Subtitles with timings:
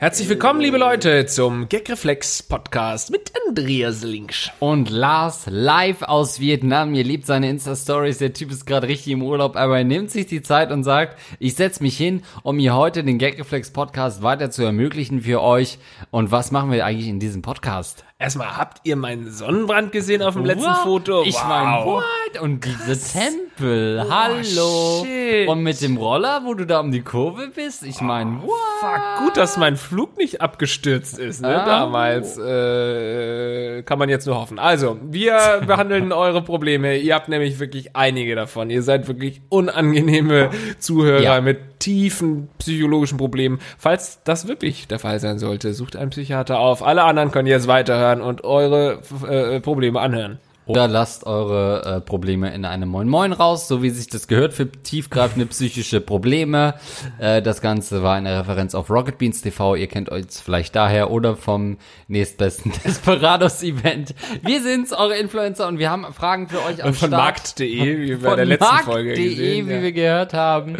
[0.00, 4.48] Herzlich willkommen, liebe Leute, zum Gagreflex Podcast mit Andreas Linksch.
[4.60, 6.94] Und Lars live aus Vietnam.
[6.94, 8.18] Ihr liebt seine Insta-Stories.
[8.18, 11.18] Der Typ ist gerade richtig im Urlaub, aber er nimmt sich die Zeit und sagt,
[11.40, 15.80] ich setze mich hin, um hier heute den Gagreflex Podcast weiter zu ermöglichen für euch.
[16.12, 18.04] Und was machen wir eigentlich in diesem Podcast?
[18.20, 20.82] Erstmal, habt ihr meinen Sonnenbrand gesehen auf dem letzten Wow.
[20.82, 21.22] Foto?
[21.24, 22.02] Ich mein, what?
[22.42, 25.04] Und diese Tempel, hallo.
[25.04, 25.46] shit.
[25.48, 28.50] Und mit dem Roller, wo du da um die Kurve bist, ich mein, what?
[28.80, 31.64] Fuck, gut, dass mein Flug nicht abgestürzt ist, ne, Ah.
[31.64, 32.36] damals.
[32.38, 34.58] Äh, kann man jetzt nur hoffen.
[34.58, 35.38] Also, wir
[35.68, 36.96] behandeln eure Probleme.
[36.96, 38.68] Ihr habt nämlich wirklich einige davon.
[38.68, 41.40] Ihr seid wirklich unangenehme Zuhörer Ja.
[41.40, 43.60] mit tiefen psychologischen Problemen.
[43.78, 46.82] Falls das wirklich der Fall sein sollte, sucht einen Psychiater auf.
[46.82, 50.38] Alle anderen können jetzt weiterhören und eure äh, Probleme anhören.
[50.68, 54.52] Oder lasst eure äh, Probleme in einem Moin Moin raus, so wie sich das gehört
[54.52, 56.74] für tiefgreifende psychische Probleme.
[57.18, 59.76] Äh, das Ganze war eine Referenz auf Rocket Beans TV.
[59.76, 64.14] Ihr kennt euch vielleicht daher oder vom nächstbesten Desperados Event.
[64.42, 68.28] Wir sind's, eure Influencer und wir haben Fragen für euch am Von markt.de, wie bei
[68.28, 69.68] Von der letzten markt.de, Folge gesehen.
[69.68, 69.82] wie ja.
[69.82, 70.76] wir gehört haben.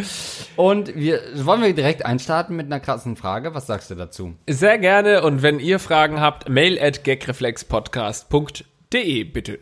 [0.57, 3.55] Und wir wollen wir direkt einstarten mit einer krassen Frage.
[3.55, 4.35] Was sagst du dazu?
[4.47, 9.61] Sehr gerne und wenn ihr Fragen habt, mail at gagreflexpodcast.de bitte.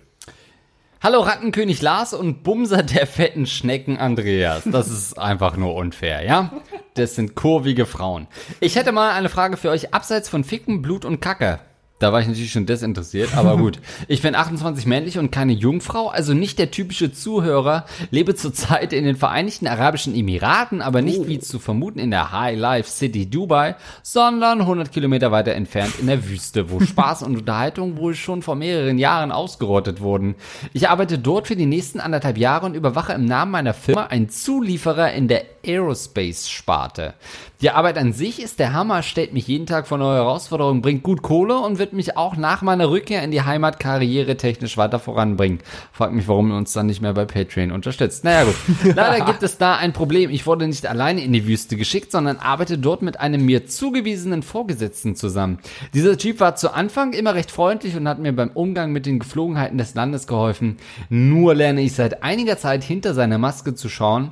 [1.02, 4.62] Hallo Rattenkönig Lars und Bumser der fetten Schnecken Andreas.
[4.64, 6.50] Das ist einfach nur unfair, ja?
[6.94, 8.26] Das sind kurvige Frauen.
[8.60, 11.60] Ich hätte mal eine Frage für euch abseits von Ficken, Blut und Kacke.
[11.98, 13.78] Da war ich natürlich schon desinteressiert, aber gut.
[14.06, 19.04] Ich bin 28 männlich und keine Jungfrau, also nicht der typische Zuhörer, lebe zurzeit in
[19.04, 23.76] den Vereinigten Arabischen Emiraten, aber nicht wie zu vermuten in der High Life City Dubai,
[24.02, 28.56] sondern 100 Kilometer weiter entfernt in der Wüste, wo Spaß und Unterhaltung wohl schon vor
[28.56, 30.34] mehreren Jahren ausgerottet wurden.
[30.74, 34.28] Ich arbeite dort für die nächsten anderthalb Jahre und überwache im Namen meiner Firma einen
[34.28, 37.14] Zulieferer in der Aerospace-Sparte.
[37.62, 41.02] Die Arbeit an sich ist der Hammer, stellt mich jeden Tag vor neue Herausforderungen, bringt
[41.02, 45.60] gut Kohle und wird mich auch nach meiner Rückkehr in die Heimat karrieretechnisch weiter voranbringen.
[45.92, 48.24] Fragt mich, warum ihr uns dann nicht mehr bei Patreon unterstützt.
[48.24, 48.56] Naja gut,
[48.94, 50.30] leider gibt es da ein Problem.
[50.30, 54.42] Ich wurde nicht alleine in die Wüste geschickt, sondern arbeite dort mit einem mir zugewiesenen
[54.42, 55.58] Vorgesetzten zusammen.
[55.94, 59.18] Dieser Typ war zu Anfang immer recht freundlich und hat mir beim Umgang mit den
[59.18, 60.76] Geflogenheiten des Landes geholfen.
[61.08, 64.30] Nur lerne ich seit einiger Zeit hinter seiner Maske zu schauen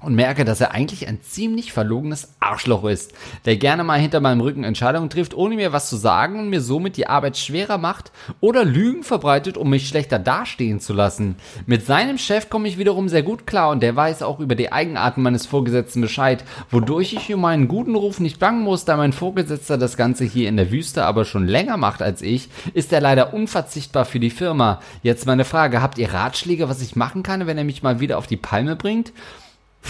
[0.00, 3.12] und merke, dass er eigentlich ein ziemlich verlogenes Arschloch ist,
[3.44, 6.60] der gerne mal hinter meinem Rücken Entscheidungen trifft, ohne mir was zu sagen und mir
[6.60, 11.36] somit die Arbeit schwerer macht oder Lügen verbreitet, um mich schlechter dastehen zu lassen.
[11.66, 14.72] Mit seinem Chef komme ich wiederum sehr gut klar und der weiß auch über die
[14.72, 19.12] Eigenarten meines Vorgesetzten Bescheid, wodurch ich um meinen guten Ruf nicht bangen muss, da mein
[19.12, 23.00] Vorgesetzter das Ganze hier in der Wüste aber schon länger macht als ich, ist er
[23.00, 24.80] leider unverzichtbar für die Firma.
[25.02, 28.18] Jetzt meine Frage, habt ihr Ratschläge, was ich machen kann, wenn er mich mal wieder
[28.18, 29.12] auf die Palme bringt?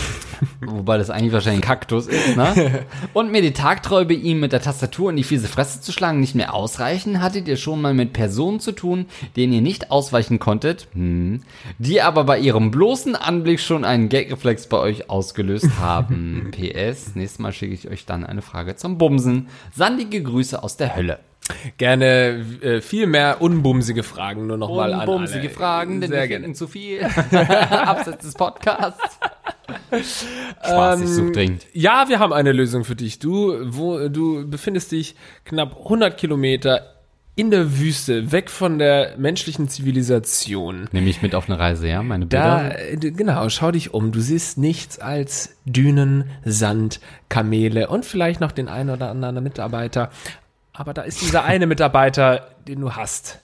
[0.60, 2.84] Wobei das eigentlich wahrscheinlich ein Kaktus ist, ne?
[3.12, 6.20] Und mir die Tagtreue bei ihm mit der Tastatur in die fiese Fresse zu schlagen
[6.20, 10.38] nicht mehr ausreichen, hattet ihr schon mal mit Personen zu tun, denen ihr nicht ausweichen
[10.38, 11.42] konntet, hm,
[11.78, 16.50] die aber bei ihrem bloßen Anblick schon einen Gagreflex bei euch ausgelöst haben.
[16.52, 19.48] PS, nächstes Mal schicke ich euch dann eine Frage zum Bumsen.
[19.74, 21.20] Sandige Grüße aus der Hölle.
[21.78, 25.48] Gerne äh, viel mehr unbumsige Fragen nur noch mal an Unbumsige.
[25.48, 26.42] Fragen, denn Sehr wir gerne.
[26.44, 27.04] finden zu viel.
[27.04, 29.20] Abseits des Podcasts.
[30.62, 31.66] Spaß, ich such dringend.
[31.72, 33.18] Ja, wir haben eine Lösung für dich.
[33.18, 36.92] Du, wo, du befindest dich knapp 100 Kilometer
[37.38, 40.88] in der Wüste, weg von der menschlichen Zivilisation.
[40.92, 42.02] Nehme ich mit auf eine Reise, ja?
[42.02, 42.78] Meine Da, Bilder.
[42.92, 44.10] äh, d- genau, schau dich um.
[44.10, 46.98] Du siehst nichts als Dünen, Sand,
[47.28, 50.10] Kamele und vielleicht noch den einen oder anderen Mitarbeiter.
[50.72, 53.40] Aber da ist dieser eine Mitarbeiter, den du hast.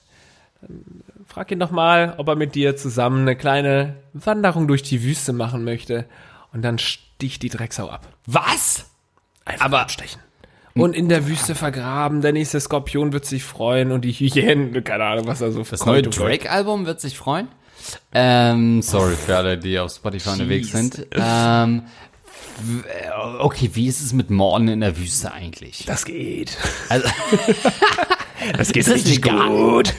[1.33, 5.33] Frag ihn doch mal, ob er mit dir zusammen eine kleine Wanderung durch die Wüste
[5.33, 6.05] machen möchte.
[6.51, 8.07] Und dann sticht die Drecksau ab.
[8.27, 8.85] Was?
[9.43, 10.21] Einfach Aber abstechen.
[10.75, 12.21] Und in der Wüste vergraben.
[12.21, 15.83] Der nächste Skorpion wird sich freuen und die Hyänen, keine Ahnung, was da so Das
[15.87, 17.47] neue Drake-Album wird sich freuen.
[18.11, 21.07] Ähm, sorry für alle, die auf Spotify unterwegs sind.
[21.13, 21.83] Ähm,
[22.87, 25.85] äh, okay, wie ist es mit Morden in der Wüste eigentlich?
[25.87, 26.57] Das geht.
[26.89, 27.07] Also,
[28.57, 29.49] Das geht Ist das richtig legal?
[29.49, 29.93] gut.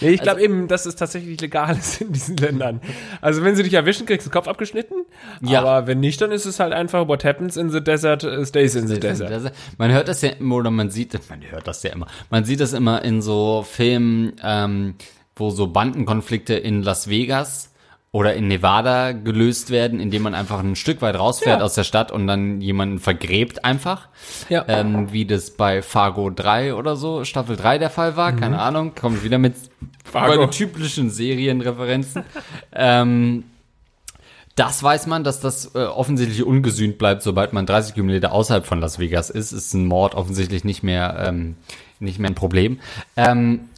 [0.00, 2.80] Nee, ich glaube eben, dass es tatsächlich legal ist in diesen Ländern.
[3.20, 5.04] Also wenn sie dich erwischen, kriegst du den Kopf abgeschnitten.
[5.40, 5.60] Ja.
[5.60, 8.74] Aber wenn nicht, dann ist es halt einfach what happens in the desert uh, stays
[8.74, 9.52] in the desert.
[9.78, 12.06] man hört das ja immer, oder man sieht, man hört das ja immer.
[12.30, 14.94] Man sieht das immer in so Filmen, ähm,
[15.36, 17.69] wo so Bandenkonflikte in Las Vegas
[18.12, 21.64] oder in Nevada gelöst werden, indem man einfach ein Stück weit rausfährt Ja.
[21.64, 24.08] aus der Stadt und dann jemanden vergräbt einfach.
[24.48, 24.64] Ja.
[24.66, 28.96] Ähm, wie das bei Fargo 3 oder so, Staffel 3 der Fall war, keine Ahnung,
[28.96, 29.54] kommt wieder mit
[30.04, 30.48] Fargo.
[30.48, 32.24] typischen Serienreferenzen.
[32.72, 33.44] ähm,
[34.56, 38.80] Das weiß man, dass das äh, offensichtlich ungesühnt bleibt, sobald man 30 Kilometer außerhalb von
[38.80, 41.54] Las Vegas ist, ist ein Mord offensichtlich nicht mehr, ähm,
[42.00, 42.80] nicht mehr ein Problem.
[43.16, 43.69] Ähm,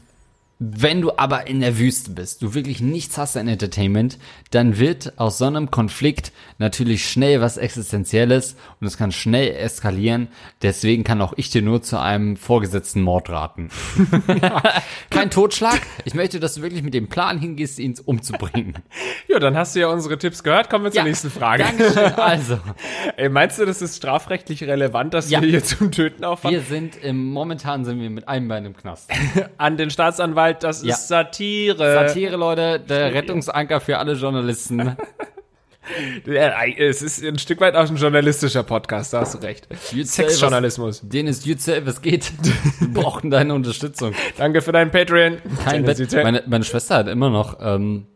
[0.64, 4.17] wenn du aber in der Wüste bist, du wirklich nichts hast an Entertainment,
[4.53, 10.29] dann wird aus so einem Konflikt natürlich schnell was Existenzielles und es kann schnell eskalieren.
[10.62, 13.70] Deswegen kann auch ich dir nur zu einem vorgesetzten Mord raten.
[15.11, 15.81] Kein Totschlag.
[16.05, 18.75] Ich möchte, dass du wirklich mit dem Plan hingehst, ihn umzubringen.
[19.29, 20.69] Ja, dann hast du ja unsere Tipps gehört.
[20.69, 21.62] Kommen wir zur Ja, nächsten Frage.
[21.62, 22.12] Dankeschön.
[22.17, 22.58] Also,
[23.17, 25.41] Ey, meinst du, das ist strafrechtlich relevant, dass Ja.
[25.41, 26.55] wir hier zum Töten auffahren?
[26.55, 29.11] wir sind im, momentan sind wir mit einem Bein im Knast.
[29.56, 30.95] An den Staatsanwalt, das Ja.
[30.95, 32.09] ist Satire.
[32.09, 34.97] Satire, Leute, der Rettungsanker für alle Journalisten.
[36.77, 39.67] Es ist ein Stück weit auch ein journalistischer Podcast, da hast du recht.
[39.91, 41.01] Sexjournalismus.
[41.03, 42.33] Dennis Yücel, was geht?
[42.79, 44.15] Wir brauchen deine Unterstützung.
[44.39, 45.39] Danke für deinen Patreon.
[45.65, 46.13] Kein Bett.
[46.13, 48.07] Meine, meine Schwester hat immer noch ähm,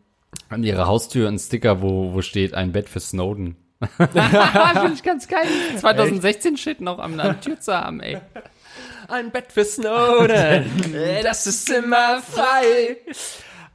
[0.49, 3.57] an ihrer Haustür einen Sticker, wo, wo steht ein Bett für Snowden.
[3.97, 5.45] Finde ich ganz geil.
[5.77, 8.17] 2016 steht noch am, am Tür zu haben, ey.
[9.07, 10.65] Ein Bett für Snowden,
[11.23, 12.97] das ist immer frei.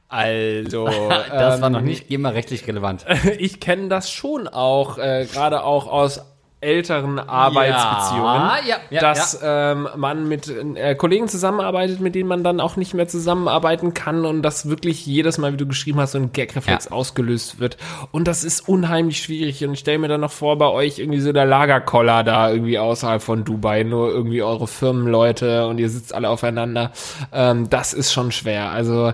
[0.07, 3.05] Also, Das war ähm, noch nicht GEMA-rechtlich relevant.
[3.39, 6.21] Ich kenne das schon auch, äh, gerade auch aus
[6.63, 12.43] älteren Arbeitsbeziehungen, Ja, ja, ja, dass Ähm, man mit äh, Kollegen zusammenarbeitet, mit denen man
[12.43, 16.13] dann auch nicht mehr zusammenarbeiten kann und dass wirklich jedes Mal, wie du geschrieben hast,
[16.13, 17.77] so ein Gagreflex ausgelöst wird.
[18.11, 19.63] Und das ist unheimlich schwierig.
[19.65, 22.79] Und ich stelle mir dann noch vor, bei euch irgendwie so der Lagerkoller da irgendwie
[22.79, 26.91] außerhalb von Dubai, nur irgendwie eure Firmenleute und ihr sitzt alle aufeinander.
[27.33, 28.71] Ähm, das ist schon schwer.
[28.71, 29.13] Also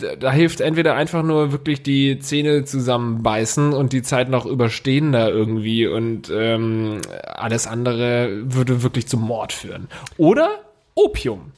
[0.00, 5.12] da, da hilft entweder einfach nur wirklich die Zähne zusammenbeißen und die Zeit noch überstehen
[5.12, 6.59] da irgendwie und ähm,
[7.24, 9.88] alles andere würde wirklich zum Mord führen.
[10.16, 10.50] Oder
[10.94, 11.52] Opium.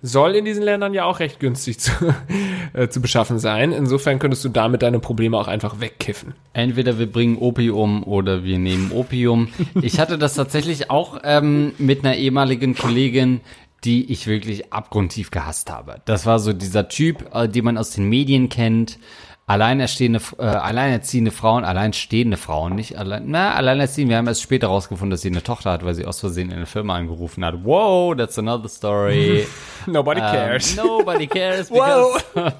[0.00, 1.90] Soll in diesen Ländern ja auch recht günstig zu,
[2.72, 3.72] äh, zu beschaffen sein.
[3.72, 6.34] Insofern könntest du damit deine Probleme auch einfach wegkiffen.
[6.52, 9.48] Entweder wir bringen Opium oder wir nehmen Opium.
[9.82, 13.40] Ich hatte das tatsächlich auch ähm, mit einer ehemaligen Kollegin,
[13.84, 16.00] die ich wirklich abgrundtief gehasst habe.
[16.04, 18.98] Das war so dieser Typ, äh, den man aus den Medien kennt.
[19.48, 24.10] Alleinerstehende, äh, alleinerziehende Frauen, alleinstehende Frauen, nicht allein, na, alleinerziehend.
[24.10, 26.58] Wir haben erst später rausgefunden, dass sie eine Tochter hat, weil sie aus Versehen in
[26.58, 27.54] eine Firma angerufen hat.
[27.64, 29.46] Wow, that's another story.
[29.86, 30.76] Nobody Um, cares.
[30.84, 32.22] nobody cares because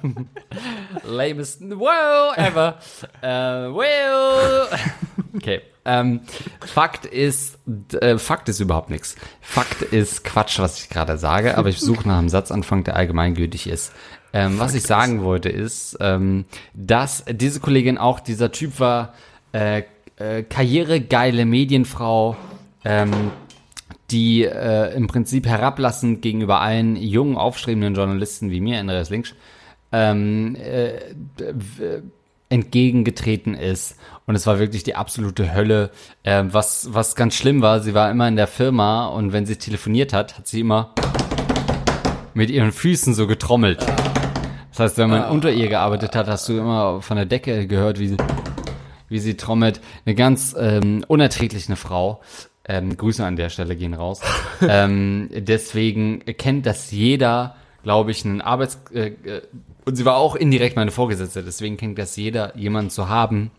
[1.04, 2.76] lamest wow ever.
[3.22, 4.66] Uh, well.
[5.36, 5.60] Okay.
[5.84, 6.20] Ähm,
[6.66, 7.58] Fakt ist,
[8.00, 9.16] äh, Fakt ist überhaupt nichts.
[9.40, 13.66] Fakt ist Quatsch, was ich gerade sage, aber ich suche nach einem Satzanfang, der allgemeingültig
[13.68, 13.92] ist.
[14.32, 16.44] Ähm, was ich sagen wollte ist, ähm,
[16.74, 19.14] dass diese Kollegin auch dieser Typ war,
[19.52, 19.82] äh,
[20.16, 22.36] äh, karrieregeile Medienfrau,
[22.84, 23.30] ähm,
[24.10, 29.34] die äh, im Prinzip herablassend gegenüber allen jungen, aufstrebenden Journalisten wie mir, Andreas Links,
[29.92, 30.98] ähm, äh,
[32.48, 33.96] entgegengetreten ist.
[34.26, 35.90] Und es war wirklich die absolute Hölle.
[36.24, 39.56] Ähm, was, was ganz schlimm war, sie war immer in der Firma und wenn sie
[39.56, 40.94] telefoniert hat, hat sie immer
[42.38, 43.84] mit ihren Füßen so getrommelt.
[44.70, 47.98] Das heißt, wenn man unter ihr gearbeitet hat, hast du immer von der Decke gehört,
[47.98, 48.16] wie sie,
[49.08, 49.80] wie sie trommelt.
[50.06, 52.20] Eine ganz ähm, unerträgliche Frau.
[52.64, 54.20] Ähm, Grüße an der Stelle gehen raus.
[54.60, 58.78] ähm, deswegen kennt das jeder, glaube ich, einen Arbeits...
[58.94, 59.42] Äh, äh,
[59.84, 63.50] und sie war auch indirekt meine Vorgesetzte, deswegen kennt das jeder, jemanden zu haben,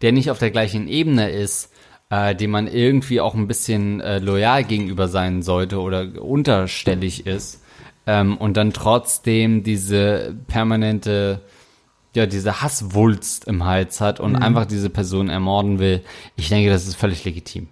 [0.00, 1.74] der nicht auf der gleichen Ebene ist,
[2.08, 7.60] äh, dem man irgendwie auch ein bisschen äh, loyal gegenüber sein sollte oder unterstellig ist
[8.06, 11.40] ähm, und dann trotzdem diese permanente,
[12.14, 16.02] ja, diese Hasswulst im Hals hat und einfach diese Person ermorden will.
[16.36, 17.68] Ich denke, das ist völlig legitim.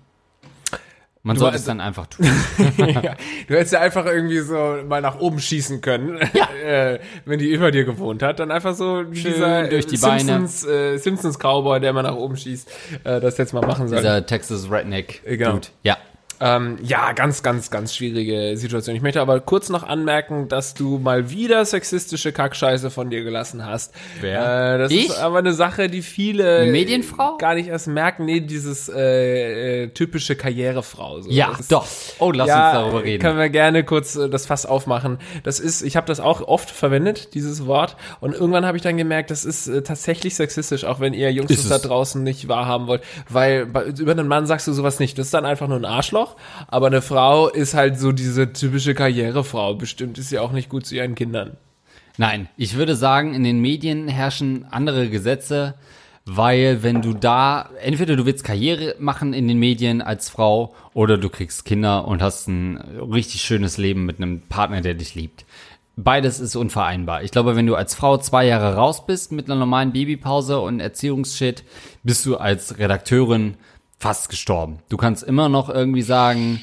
[1.27, 2.27] Man sollte es dann einfach tun.
[2.77, 3.15] ja,
[3.49, 6.19] du hättest ja einfach irgendwie so mal nach oben schießen können,
[6.65, 8.41] äh, wenn die über dir gewohnt hat.
[8.41, 12.37] Dann einfach so Schön dieser durch die Simpsons, äh, Simpsons Cowboy, der immer nach oben
[12.37, 12.71] schießt,
[13.05, 13.99] äh, das jetzt mal machen soll.
[13.99, 15.23] Dieser Texas Redneck.
[15.25, 15.53] Genau.
[15.53, 15.69] Dude.
[15.83, 15.97] Ja.
[16.41, 18.97] Ähm, ja, ganz, ganz, ganz schwierige Situation.
[18.97, 23.65] Ich möchte aber kurz noch anmerken, dass du mal wieder sexistische Kackscheiße von dir gelassen
[23.65, 23.95] hast.
[24.21, 24.75] Wer?
[24.75, 25.09] Äh, das Ich?
[25.11, 27.37] ist aber eine Sache, die viele Eine Medienfrau?
[27.39, 28.25] gar nicht erst merken.
[28.25, 31.21] Nee, dieses äh, äh, typische Karrierefrau.
[31.21, 31.31] So.
[31.31, 31.87] Ja, ist- doch.
[32.19, 33.23] Oh, lass ja, uns darüber reden.
[33.23, 35.19] können wir gerne kurz äh, das Fass aufmachen.
[35.45, 37.97] Das ist, ich habe das auch oft verwendet, dieses Wort.
[38.21, 41.49] Und irgendwann habe ich dann gemerkt, das ist äh, tatsächlich sexistisch, auch wenn ihr Jungs
[41.55, 43.03] das da draußen nicht wahrhaben wollt.
[43.29, 45.17] Weil bei, über einen Mann sagst du sowas nicht.
[45.19, 46.24] Das ist dann einfach nur ein Arschloch.
[46.69, 49.75] Aber eine Frau ist halt so diese typische Karrierefrau.
[49.75, 51.57] Bestimmt ist sie auch nicht gut zu ihren Kindern.
[52.17, 55.75] Nein, ich würde sagen, in den Medien herrschen andere Gesetze,
[56.27, 61.19] weil wenn du da, entweder du willst Karriere machen in den Medien als Frau oder
[61.19, 65.45] du kriegst Kinder und hast ein richtig schönes Leben mit einem Partner, der dich liebt.
[65.97, 67.23] beides ist unvereinbar.
[67.25, 70.81] Ich glaube, wenn du als Frau zwei Jahre raus bist mit einer normalen Babypause und
[70.81, 71.65] Erziehungsshit,
[72.05, 73.57] bist du als Redakteurin
[73.99, 74.79] fast gestorben.
[74.89, 76.61] Du kannst immer noch irgendwie sagen,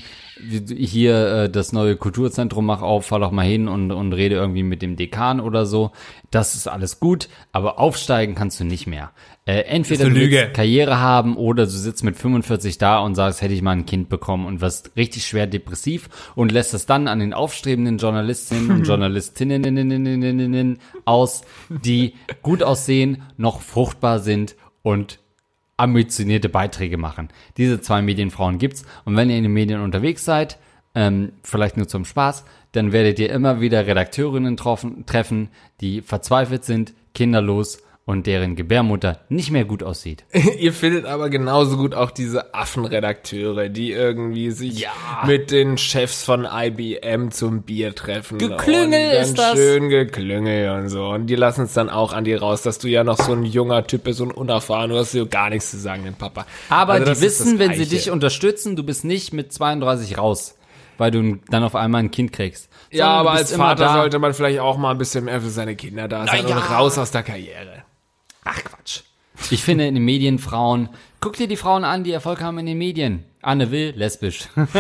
[0.49, 4.63] hier äh, das neue Kulturzentrum mach auf, fahr doch mal hin und, und rede irgendwie
[4.63, 5.91] mit dem Dekan oder so.
[6.31, 9.11] Das ist alles gut, aber aufsteigen kannst du nicht mehr.
[9.45, 10.37] Äh, entweder du Lüge.
[10.37, 13.85] willst Karriere haben oder du sitzt mit 45 da und sagst, hätte ich mal ein
[13.85, 18.71] Kind bekommen und wirst richtig schwer depressiv und lässt es dann an den aufstrebenden Journalistinnen
[18.71, 25.19] und Journalistinnen aus, die gut aussehen, noch fruchtbar sind und
[25.81, 27.29] ambitionierte Beiträge machen.
[27.57, 30.57] Diese zwei Medienfrauen gibt's und wenn ihr in den Medien unterwegs seid,
[30.93, 35.49] ähm, vielleicht nur zum Spaß, dann werdet ihr immer wieder Redakteurinnen treffen,
[35.81, 40.25] die verzweifelt sind, kinderlos und deren Gebärmutter nicht mehr gut aussieht.
[40.59, 44.89] Ihr findet aber genauso gut auch diese Affenredakteure, die irgendwie sich Ja.
[45.25, 48.39] mit den Chefs von IBM zum Bier treffen.
[48.39, 49.53] Geklüngel ist das.
[49.55, 51.09] Schön geklüngel und so.
[51.09, 53.43] Und die lassen es dann auch an dir raus, dass du ja noch so ein
[53.45, 56.45] junger Typ bist und unerfahren, du hast dir gar nichts zu sagen, dem Papa.
[56.69, 60.57] Aber Also die wissen, wenn sie dich unterstützen, du bist nicht mit 32 raus,
[60.97, 62.67] weil du dann auf einmal ein Kind kriegst.
[62.91, 65.49] Ja, Sondern du aber als Vater sollte man vielleicht auch mal ein bisschen mehr für
[65.49, 66.55] seine Kinder da sein ja.
[66.57, 67.83] und raus aus der Karriere.
[68.43, 69.01] Ach Quatsch.
[69.49, 72.65] Ich finde in den Medien Frauen, guck dir die Frauen an, die Erfolg haben in
[72.65, 73.25] den Medien.
[73.41, 74.47] Anne Will, lesbisch.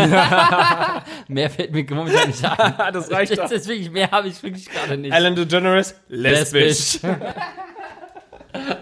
[1.27, 2.75] mehr fällt mir momentan nicht ein.
[2.93, 3.49] Das reicht doch.
[3.49, 5.11] Wirklich, mehr habe ich wirklich gerade nicht.
[5.13, 6.99] Ellen DeGeneres, lesbisch.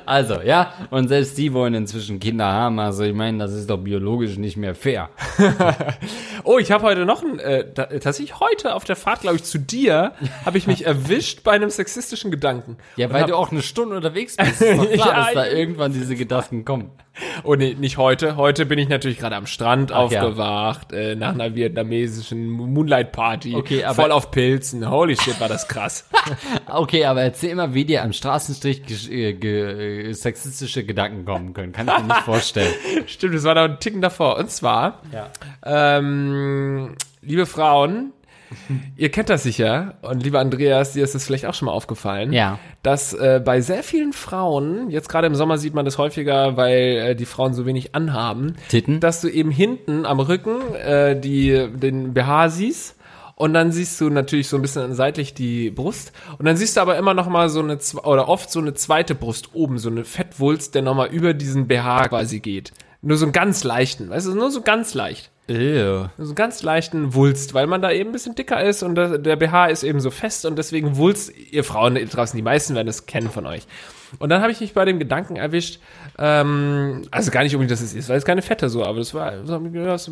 [0.09, 2.79] Also, ja, und selbst die wollen inzwischen Kinder haben.
[2.79, 5.09] Also, ich meine, das ist doch biologisch nicht mehr fair.
[6.45, 9.59] Oh, ich habe heute noch ein, äh, tatsächlich heute auf der Fahrt, glaube ich, zu
[9.59, 10.13] dir,
[10.45, 12.77] habe ich mich erwischt bei einem sexistischen Gedanken.
[12.95, 14.61] Ja, weil hab, du auch eine Stunde unterwegs bist.
[14.61, 16.91] Ist doch klar, Ja, dass da irgendwann diese Gedanken kommen.
[17.43, 18.37] Oh nee, nicht heute.
[18.37, 19.97] Heute bin ich natürlich gerade am Strand ja.
[19.97, 23.55] aufgewacht, äh, nach einer vietnamesischen Moonlight Party.
[23.55, 24.89] Okay, aber- voll auf Pilzen.
[24.89, 26.09] Holy shit, war das krass.
[26.67, 31.71] Okay, aber erzähl mal, wie dir am Straßenstrich äh, ge äh, sexistische Gedanken kommen können.
[31.71, 32.73] Kann ich mir nicht vorstellen.
[33.07, 34.37] Stimmt, das war da ein Ticken davor.
[34.37, 35.29] Und zwar, Ja.
[35.97, 38.11] ähm, liebe Frauen,
[38.97, 39.95] ihr kennt das sicher.
[40.01, 42.33] Und lieber Andreas, dir ist das vielleicht auch schon mal aufgefallen.
[42.33, 42.59] Ja.
[42.81, 46.79] dass äh, bei sehr vielen Frauen, jetzt gerade im Sommer sieht man das häufiger, weil
[47.09, 48.99] äh, die Frauen so wenig anhaben, Titten?
[49.01, 52.95] dass du eben hinten am Rücken äh, die, den BH siehst
[53.39, 56.81] und dann siehst du natürlich so ein bisschen seitlich die Brust und dann siehst du
[56.81, 60.03] aber immer noch mal so eine, oder oft so eine zweite Brust oben, so eine
[60.03, 62.73] Fettwulst, der noch mal über diesen BH quasi geht.
[63.01, 65.31] Nur so einen ganz leichten, weißt du, nur so ganz leicht.
[65.47, 66.09] Ew.
[66.17, 69.37] So einen ganz leichten Wulst, weil man da eben ein bisschen dicker ist und der,
[69.37, 73.05] BH ist eben so fest und deswegen Wulst, ihr Frauen draußen, die meisten werden es
[73.05, 73.65] kennen von euch.
[74.17, 75.79] Und dann habe ich mich bei dem Gedanken erwischt,
[76.17, 79.13] ähm, also gar nicht unbedingt, dass es ist, weil es keine Fette so, aber das
[79.13, 80.05] war, das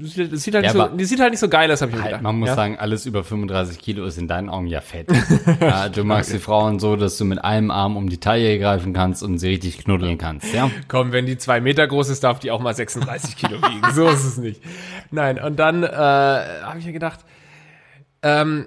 [0.00, 1.90] sieht, das sieht halt Ja, nicht so, die sieht halt nicht so geil aus, habe
[1.90, 2.22] ich mir Halt, gedacht.
[2.22, 2.54] man muss ja?
[2.54, 5.08] sagen, alles über 35 Kilo ist in deinen Augen ja fett.
[5.60, 8.92] ja, du magst die Frauen so, dass du mit einem Arm um die Taille greifen
[8.92, 10.70] kannst und sie richtig knuddeln kannst, ja?
[10.88, 13.92] Komm, wenn die zwei Meter groß ist, darf die auch mal 36 Kilo wiegen.
[13.92, 14.62] So ist es nicht.
[15.10, 17.20] Nein, und dann äh, habe ich mir gedacht,
[18.22, 18.66] ähm,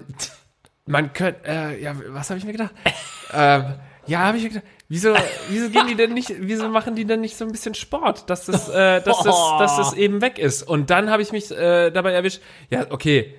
[0.86, 2.72] man könnte, äh, ja, was habe ich mir gedacht?
[3.34, 3.64] ähm,
[4.08, 5.14] ja, habe ich gedacht, wieso,
[5.48, 8.46] wieso gehen die denn nicht, wieso machen die denn nicht so ein bisschen Sport, dass
[8.46, 10.62] das, äh, dass das, dass das eben weg ist?
[10.62, 13.34] Und dann habe ich mich äh, dabei erwischt, ja, okay,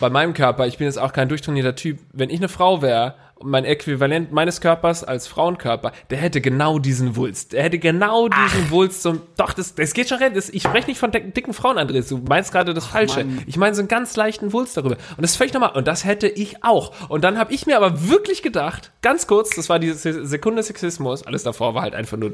[0.00, 3.14] bei meinem Körper, ich bin jetzt auch kein durchtrainierter Typ, wenn ich eine Frau wäre
[3.42, 7.52] mein Äquivalent meines Körpers als Frauenkörper, der hätte genau diesen Wulst.
[7.52, 10.36] Der hätte genau diesen Wulst zum, doch, das, das geht schon recht.
[10.36, 12.08] Das, ich spreche nicht von dick- dicken Frauen, Andreas.
[12.08, 13.24] Du meinst gerade das Falsche.
[13.24, 13.42] Mann.
[13.46, 14.96] Ich meine so einen ganz leichten Wulst darüber.
[15.16, 15.72] Und das ist völlig normal.
[15.74, 16.92] Und das hätte ich auch.
[17.08, 20.62] Und dann habe ich mir aber wirklich gedacht, ganz kurz, das war die Se- Sekunde
[20.62, 22.32] Sexismus, alles davor war halt einfach nur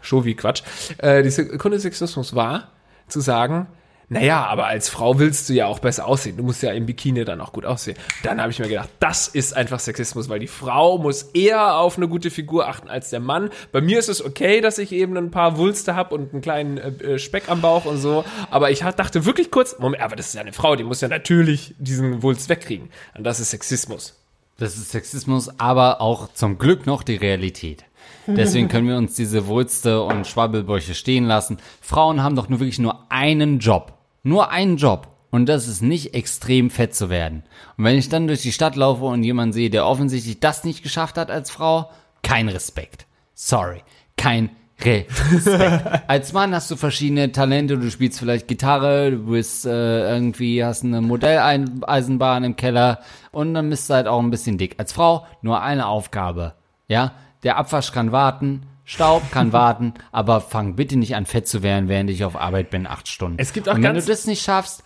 [0.00, 0.62] Show-wie-Quatsch.
[0.98, 2.68] Äh, die Sekunde Sexismus war,
[3.08, 3.66] zu sagen,
[4.12, 6.36] naja, aber als Frau willst du ja auch besser aussehen.
[6.36, 7.96] Du musst ja im Bikini dann auch gut aussehen.
[8.24, 11.96] Dann habe ich mir gedacht, das ist einfach Sexismus, weil die Frau muss eher auf
[11.96, 13.50] eine gute Figur achten als der Mann.
[13.70, 16.78] Bei mir ist es okay, dass ich eben ein paar Wulste habe und einen kleinen
[16.78, 18.24] äh, Speck am Bauch und so.
[18.50, 21.06] Aber ich dachte wirklich kurz, Moment, aber das ist ja eine Frau, die muss ja
[21.06, 22.90] natürlich diesen Wulst wegkriegen.
[23.16, 24.20] Und das ist Sexismus.
[24.58, 27.84] Das ist Sexismus, aber auch zum Glück noch die Realität.
[28.26, 31.58] Deswegen können wir uns diese Wulste und Schwabbelbäuche stehen lassen.
[31.80, 33.99] Frauen haben doch nur wirklich nur einen Job.
[34.22, 35.08] Nur einen Job.
[35.30, 37.44] Und das ist nicht extrem fett zu werden.
[37.76, 40.82] Und wenn ich dann durch die Stadt laufe und jemanden sehe, der offensichtlich das nicht
[40.82, 41.90] geschafft hat als Frau,
[42.22, 43.06] kein Respekt.
[43.34, 43.82] Sorry.
[44.16, 44.50] Kein
[44.80, 45.10] Respekt.
[46.08, 47.78] als Mann hast du verschiedene Talente.
[47.78, 53.00] Du spielst vielleicht Gitarre, du bist äh, irgendwie, hast eine Modelleisenbahn im Keller
[53.30, 54.74] und dann bist du halt auch ein bisschen dick.
[54.78, 56.54] Als Frau nur eine Aufgabe.
[56.88, 57.12] Ja,
[57.44, 61.88] der Abwasch kann warten, Staub kann warten, aber fang bitte nicht an fett zu werden,
[61.88, 63.36] während ich auf Arbeit bin, acht Stunden.
[63.38, 64.82] Es gibt auch und wenn ganz- du das nicht schaffst,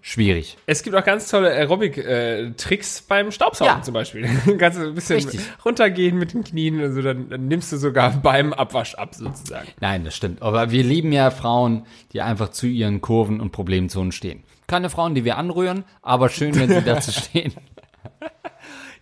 [0.00, 0.56] schwierig.
[0.66, 3.82] Es gibt auch ganz tolle Aerobic-Tricks beim Staubsaugen Ja.
[3.82, 4.28] zum Beispiel.
[4.58, 5.40] Kannst du ein bisschen Richtig.
[5.64, 9.68] runtergehen mit den Knien und so, dann, dann nimmst du sogar beim Abwasch ab sozusagen.
[9.80, 10.42] Nein, das stimmt.
[10.42, 14.42] Aber wir lieben ja Frauen, die einfach zu ihren Kurven und Problemzonen stehen.
[14.66, 17.54] Keine Frauen, die wir anrühren, aber schön, wenn sie dazu stehen.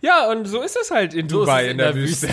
[0.01, 2.27] Ja, und so ist es halt in Dubai in der, Wüste.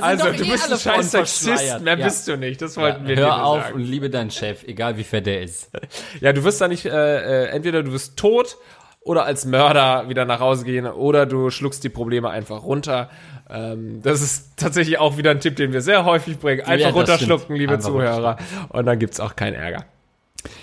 [0.00, 2.04] Also, du eh bist ein scheiß Sexist, mehr Ja.
[2.04, 2.60] bist du nicht.
[2.62, 3.74] Das wollten wir Hör dir nur auf sagen.
[3.76, 5.70] und liebe deinen Chef, egal wie fett der ist.
[6.20, 8.56] Ja, du wirst da nicht, äh, äh, entweder du wirst tot
[9.00, 13.08] oder als Mörder wieder nach Hause gehen oder du schluckst die Probleme einfach runter.
[13.50, 16.60] Ähm, das ist tatsächlich auch wieder ein Tipp, den wir sehr häufig bringen.
[16.66, 17.58] Einfach Ja, runterschlucken, stimmt.
[17.58, 18.36] liebe Einfach Zuhörer.
[18.68, 19.84] Und dann gibt's auch keinen Ärger.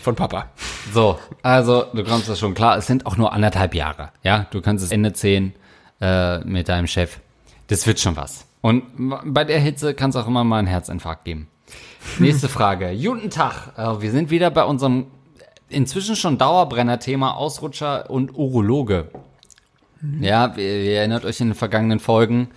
[0.04, 0.50] Von Papa.
[0.94, 2.78] So, also du kommst das schon klar.
[2.78, 4.10] Es sind auch nur anderthalb Jahre.
[4.24, 5.54] Ja, du kannst es Ende ziehen
[6.00, 7.18] äh, mit deinem Chef.
[7.68, 8.46] Das wird schon was.
[8.66, 8.84] Und
[9.32, 11.50] bei der Hitze kann es auch immer mal einen Herzinfarkt geben.
[12.18, 12.98] Nächste Frage.
[13.04, 13.74] Guten Tag.
[13.78, 15.06] Äh, wir sind wieder bei unserem
[15.70, 19.12] inzwischen schon Dauerbrenner-Thema Ausrutscher und Urologe.
[20.20, 22.48] Ja, ihr, ihr erinnert euch in den vergangenen Folgen.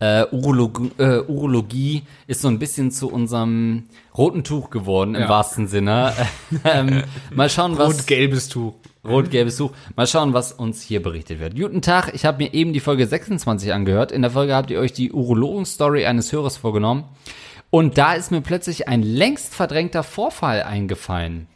[0.00, 3.84] Äh, Urolog äh, Urologie ist so ein bisschen zu unserem
[4.18, 5.28] roten Tuch geworden, im Ja.
[5.30, 6.12] wahrsten Sinne.
[6.64, 7.04] ähm,
[7.34, 8.00] mal schauen, was.
[8.00, 8.74] Rot-gelbes Tuch.
[9.06, 9.72] Rot-gelbes Tuch.
[9.96, 11.56] Mal schauen, was uns hier berichtet wird.
[11.56, 14.12] Guten Tag, ich habe mir eben die Folge 26 angehört.
[14.12, 17.04] In der Folge habt ihr euch die Urologen-Story eines Hörers vorgenommen.
[17.68, 21.48] Und da ist mir plötzlich ein längst verdrängter Vorfall eingefallen.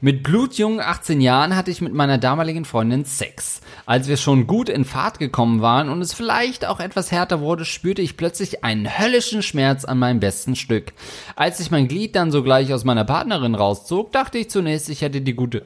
[0.00, 3.60] Mit blutjungen 18 Jahren hatte ich mit meiner damaligen Freundin Sex.
[3.84, 7.66] Als wir schon gut in Fahrt gekommen waren und es vielleicht auch etwas härter wurde,
[7.66, 10.92] spürte ich plötzlich einen höllischen Schmerz an meinem besten Stück.
[11.36, 15.20] Als ich mein Glied dann sogleich aus meiner Partnerin rauszog, dachte ich zunächst, ich hätte
[15.20, 15.64] die gute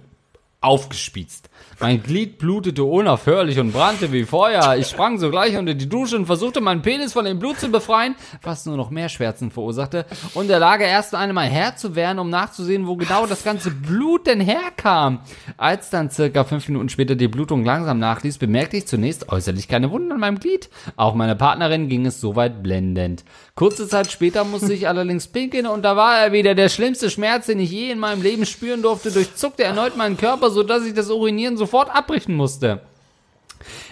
[0.62, 1.50] aufgespießt.
[1.80, 4.76] Mein Glied blutete unaufhörlich und brannte wie Feuer.
[4.76, 8.14] Ich sprang sogleich unter die Dusche und versuchte meinen Penis von dem Blut zu befreien,
[8.42, 10.06] was nur noch mehr Schmerzen verursachte.
[10.34, 14.28] Und der Lage erst einmal Herr zu werden, um nachzusehen, wo genau das ganze Blut
[14.28, 15.20] denn herkam.
[15.56, 19.90] Als dann circa fünf Minuten später die Blutung langsam nachließ, bemerkte ich zunächst äußerlich keine
[19.90, 20.70] Wunden an meinem Glied.
[20.96, 23.24] Auch meiner Partnerin ging es soweit blendend.
[23.54, 27.46] Kurze Zeit später musste ich allerdings pinkeln und da war er wieder der schlimmste Schmerz,
[27.46, 31.10] den ich je in meinem Leben spüren durfte, durchzuckte erneut meinen Körper, sodass ich das
[31.10, 32.80] Urinieren sofort abbrechen musste.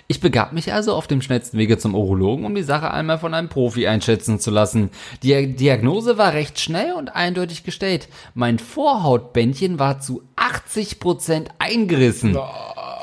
[0.09, 3.35] Ich begab mich also auf dem schnellsten Wege zum Urologen, um die Sache einmal von
[3.35, 4.91] einem Profi einschätzen zu lassen.
[5.23, 8.09] Die Diagnose war recht schnell und eindeutig gestellt.
[8.35, 12.37] Mein Vorhautbändchen war zu 80% eingerissen.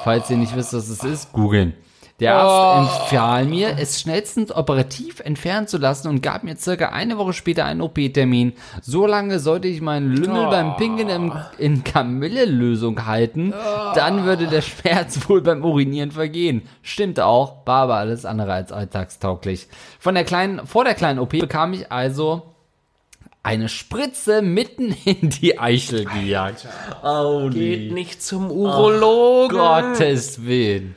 [0.04, 1.76] Falls ihr nicht wisst, was es ist, googeln.
[2.20, 7.20] Der Arzt empfahl mir, es schnellstens operativ entfernen zu lassen und gab mir circa eine
[7.20, 8.54] Woche später einen OP-Termin.
[8.82, 13.54] So lange sollte ich meinen Lümmel beim Pinkeln im, in Kamillelösung halten,
[13.94, 16.64] dann würde der Schmerz wohl beim Urinieren vergehen.
[16.82, 19.68] Stimmt auch, war aber alles andere als alltagstauglich.
[20.00, 22.56] Von der kleinen, vor der kleinen OP bekam ich also
[23.44, 26.68] eine Spritze mitten in die Eichel gejagt.
[27.04, 29.56] Oh, Geht nicht zum Urologen.
[29.56, 30.96] Gottes Willen.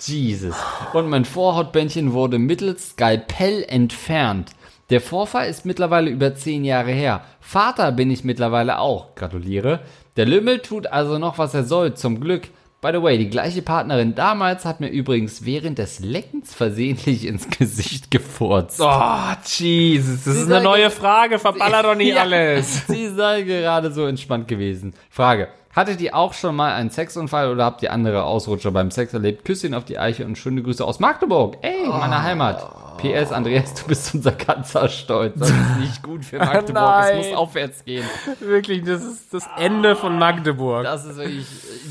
[0.00, 0.54] Jesus.
[0.92, 4.52] Und mein Vorhautbändchen wurde mittels Skalpell entfernt.
[4.90, 7.22] Der Vorfall ist mittlerweile über zehn Jahre her.
[7.40, 9.14] Vater bin ich mittlerweile auch.
[9.14, 9.80] Gratuliere.
[10.16, 12.48] Der Lümmel tut also noch, was er soll, zum Glück.
[12.80, 17.48] By the way, die gleiche Partnerin damals hat mir übrigens während des Leckens versehentlich ins
[17.58, 18.80] Gesicht gefurzt.
[18.80, 20.24] Oh, Jesus.
[20.24, 21.40] Das ist eine neue Frage.
[21.40, 22.86] Verballer doch nicht Ja, alles.
[22.86, 24.94] Sie sei gerade so entspannt gewesen.
[25.10, 25.48] Frage.
[25.78, 29.44] Hattet ihr auch schon mal einen Sexunfall oder habt ihr andere Ausrutscher beim Sex erlebt?
[29.44, 31.58] Küsschen auf die Eiche und schöne Grüße aus Magdeburg.
[31.62, 32.98] Ey, meine Heimat.
[32.98, 35.38] PS, Andreas, du bist unser ganzer Stolz.
[35.38, 37.04] Das ist nicht gut für Magdeburg.
[37.12, 38.04] es muss aufwärts gehen.
[38.40, 40.82] Wirklich, das ist das Ende von Magdeburg.
[40.82, 41.46] Das ist wirklich,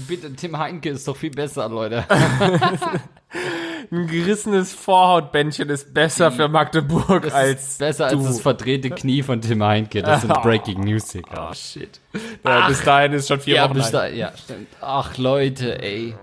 [0.05, 2.03] bitte, Tim Heinke ist doch viel besser, Leute.
[3.91, 8.17] Ein gerissenes Vorhautbändchen ist besser für Magdeburg Das als ist besser du.
[8.17, 10.01] als das verdrehte Knie von Tim Heinke.
[10.01, 11.47] Das sind Breaking News gerade.
[11.51, 11.99] Oh, shit.
[12.43, 14.67] Ja, bis dahin ist schon vier Ja, Wochen bis da, ja, stimmt.
[14.81, 16.15] Ach, Leute, ey.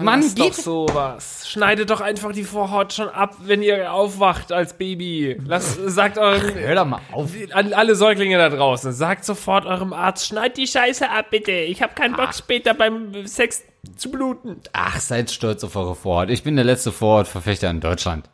[0.00, 1.48] Mann, Lass doch geht sowas.
[1.48, 5.36] Schneidet doch einfach die Vorhaut schon ab, wenn ihr aufwacht als Baby.
[5.44, 7.30] Lass, sagt euren, Hör doch mal auf.
[7.52, 11.50] an alle Säuglinge da draußen, sagt sofort eurem Arzt, schneid die Scheiße ab, bitte.
[11.50, 12.18] Ich habe keinen Ah.
[12.26, 13.64] Bock später beim Sex
[13.96, 14.56] zu bluten.
[14.72, 16.30] Ach, seid stolz auf eure Vorhaut.
[16.30, 18.28] Ich bin der letzte Vorhautverfechter in Deutschland.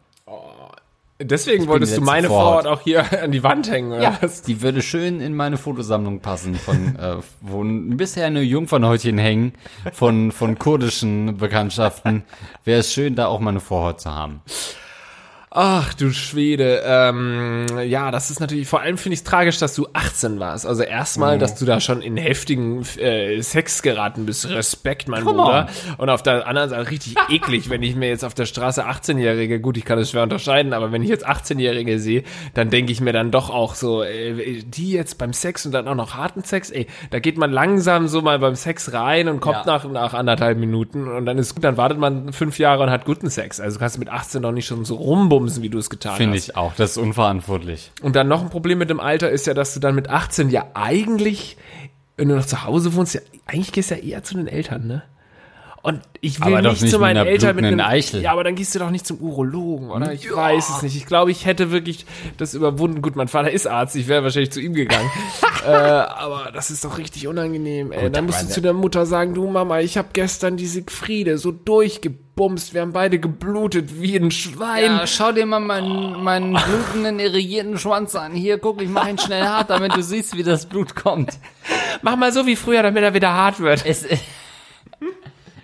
[1.21, 2.63] Deswegen bin wolltest du meine Vorhaut.
[2.63, 4.43] Vorhaut auch hier an die Wand hängen, oder Ja, was?
[4.43, 9.53] die würde schön in meine Fotosammlung passen, von, äh, wo bisher nur Jungfernhäutchen hängen,
[9.93, 12.23] von, von kurdischen Bekanntschaften.
[12.65, 14.43] Wäre es schön, da auch mal eine Vorhaut zu haben.
[15.51, 19.75] Ach du Schwede, ähm, ja, das ist natürlich, vor allem finde ich es tragisch, dass
[19.75, 20.67] du 18 warst.
[20.67, 21.41] Also erstmal, Mhm.
[21.41, 24.47] dass du da schon in heftigen äh, Sex geraten bist.
[24.49, 25.69] Respekt, mein Come Bruder.
[25.97, 29.59] Und auf der anderen Seite richtig eklig, wenn ich mir jetzt auf der Straße 18-Jährige,
[29.61, 33.01] gut, ich kann es schwer unterscheiden, aber wenn ich jetzt 18-Jährige sehe, dann denke ich
[33.01, 36.45] mir dann doch auch so, äh, die jetzt beim Sex und dann auch noch harten
[36.45, 39.65] Sex, ey, da geht man langsam so mal beim Sex rein und kommt Ja.
[39.67, 43.07] nach, nach anderthalb Minuten und dann ist gut, dann wartet man fünf Jahre und hat
[43.07, 43.61] guten Sex.
[43.61, 44.97] Also kannst du mit 18 doch nicht schon so
[45.39, 46.49] rumbumsen, wie du es getan Finde hast.
[46.49, 46.75] ich auch.
[46.75, 47.91] Das ist unverantwortlich.
[48.03, 50.51] Und dann noch ein Problem mit dem Alter ist ja, dass du dann mit 18
[50.51, 51.57] ja eigentlich,
[52.17, 54.87] wenn du noch zu Hause wohnst, ja, eigentlich gehst du ja eher zu den Eltern,
[54.87, 55.03] ne?
[55.89, 58.21] Und ich will nicht nicht zu meinen Eltern mit einem Eichel.
[58.21, 60.13] Ja, aber dann gehst du doch nicht zum Urologen, oder?
[60.13, 60.97] Ich weiß es nicht.
[60.97, 62.05] Ich glaube, ich hätte wirklich
[62.37, 63.01] das überwunden.
[63.01, 65.11] Gut, mein Vater ist Arzt, ich wäre wahrscheinlich zu ihm gegangen.
[65.67, 68.11] äh, aber das ist doch richtig unangenehm, ey.
[68.11, 71.53] dann musst du zu der Mutter sagen, du Mama, ich habe gestern die Siegfriede so
[71.53, 74.85] durchgebumst, wir haben beide geblutet wie ein Schwein.
[74.85, 78.33] Ja, schau dir mal meinen, meinen blutenden, irrigierten Schwanz an.
[78.33, 81.39] Hier, guck, ich mach ihn schnell hart, damit du siehst, wie das Blut kommt.
[82.03, 83.87] Mach mal so wie früher, damit er wieder hart wird.
[83.87, 84.05] Es,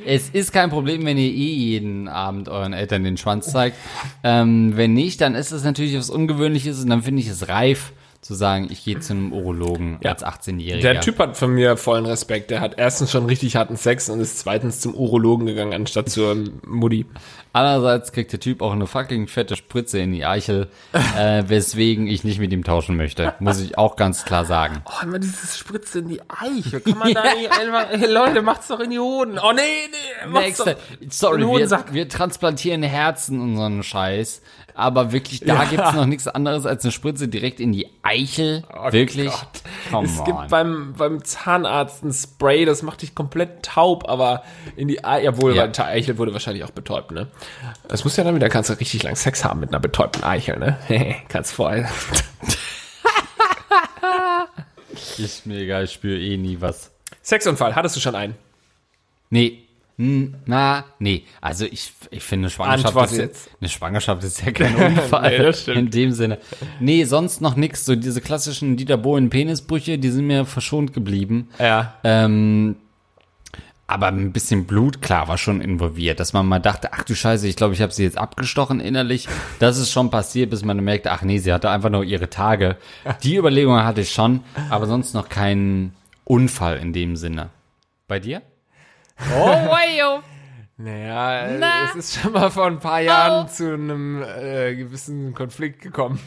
[0.07, 3.77] es ist kein Problem, wenn ihr eh jeden Abend euren Eltern den Schwanz zeigt.
[4.23, 7.93] Ähm, wenn nicht, dann ist es natürlich was Ungewöhnliches und dann finde ich es reif
[8.25, 10.13] zu sagen, ich gehe zu einem Urologen Ja.
[10.13, 10.81] als 18-Jähriger.
[10.81, 12.51] Der Typ hat von mir vollen Respekt.
[12.51, 16.35] Der hat erstens schon richtig harten Sex und ist zweitens zum Urologen gegangen, anstatt zur
[16.67, 17.05] Mutti.
[17.53, 20.69] Andererseits kriegt der Typ auch eine fucking fette Spritze in die Eichel,
[21.19, 23.35] äh, weswegen ich nicht mit ihm tauschen möchte.
[23.41, 24.83] Muss ich auch ganz klar sagen.
[24.87, 26.81] Oh, immer dieses Spritze in die Eiche.
[26.81, 29.39] Kann man da nicht einfach, hey Leute, macht's doch in die Hoden.
[29.39, 30.75] Oh nee, nee, macht's Nächste.
[30.75, 31.93] doch Sorry, in den wir, Hodensack.
[31.93, 34.41] wir transplantieren Herzen einen Scheiß.
[34.77, 35.65] Aber wirklich, da Ja.
[35.67, 38.65] gibt's noch nichts anderes als eine Spritze direkt in die Eichel.
[38.73, 39.31] Oh wirklich?
[39.31, 40.09] Es on.
[40.25, 44.43] gibt beim, beim Zahnarzt ein Spray, das macht dich komplett taub, aber
[44.75, 45.63] in die Eichel, jawohl, Ja.
[45.63, 47.29] weil Eichel wurde wahrscheinlich auch betäubt, ne?
[47.87, 50.59] Das muss ja dann wieder, kannst du richtig lang Sex haben mit einer betäubten Eichel,
[50.59, 50.77] ne?
[51.29, 51.89] kannst vorher.
[55.19, 56.91] ist mir egal, ich spüre eh nie was.
[57.23, 58.35] Sexunfall, hattest du schon einen?
[59.31, 59.64] Nee.
[59.97, 61.23] Hm, na, nee.
[61.41, 63.51] Also ich, ich finde, Schwangerschaft Antwort ist, jetzt.
[63.61, 65.55] eine Schwangerschaft ist ja kein Unfall.
[65.67, 66.39] Nee, in dem Sinne.
[66.81, 67.85] Nee, sonst noch nix.
[67.85, 71.49] So diese klassischen Dieter Bohlen Penisbrüche, die sind mir verschont geblieben.
[71.61, 71.95] Ja.
[72.03, 72.77] Ähm,
[73.87, 77.47] aber ein bisschen Blut, klar, war schon involviert, dass man mal dachte, ach du Scheiße,
[77.47, 79.29] ich glaube, ich habe sie jetzt abgestochen innerlich.
[79.59, 82.79] Das ist schon passiert, bis man merkte, ach nee, sie hatte einfach nur ihre Tage.
[83.23, 87.51] Die Überlegung hatte ich schon, aber sonst noch keinen Unfall in dem Sinne.
[88.09, 88.43] Bei dir?
[89.21, 90.23] Oh, wow.
[90.77, 91.85] Naja, Na?
[91.91, 96.19] es ist schon mal vor ein paar Jahren zu einem äh, gewissen Konflikt gekommen.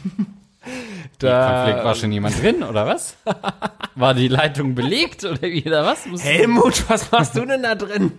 [1.18, 3.16] Da, Konflikt war schon jemand drin, oder was?
[3.94, 6.06] War die Leitung belegt oder wie, oder was?
[6.06, 8.12] Musst, Helmut, was machst du denn da drin?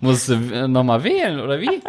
[0.00, 1.70] Musst du äh, nochmal wählen, oder wie?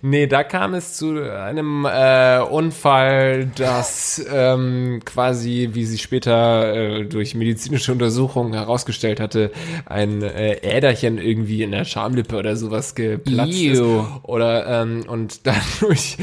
[0.00, 7.04] Nee, da kam es zu einem äh, Unfall, das ähm, quasi, wie sie später äh,
[7.04, 9.50] durch medizinische Untersuchungen herausgestellt hatte,
[9.86, 13.72] ein äh, Äderchen irgendwie in der Schamlippe oder sowas geplatzt Ew.
[13.72, 13.82] ist.
[14.22, 16.18] Oder ähm, und dadurch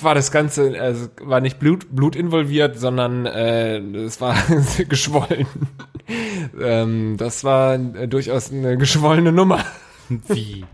[0.00, 4.36] war das Ganze, also war nicht Blut, Blut involviert, sondern äh, es war
[4.88, 5.46] geschwollen.
[6.60, 9.64] ähm, das war äh, durchaus eine geschwollene Nummer.
[10.28, 10.64] Wie?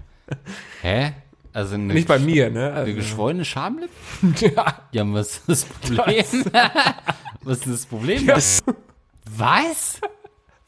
[0.83, 1.12] Hä?
[1.53, 2.68] Also eine, Nicht bei mir, ne?
[2.68, 3.92] eine Also, geschwollene Schamlippe?
[4.55, 4.79] ja.
[4.92, 6.25] Ja, was ist das Problem?
[7.42, 8.27] was ist das Problem?
[9.37, 10.01] Was?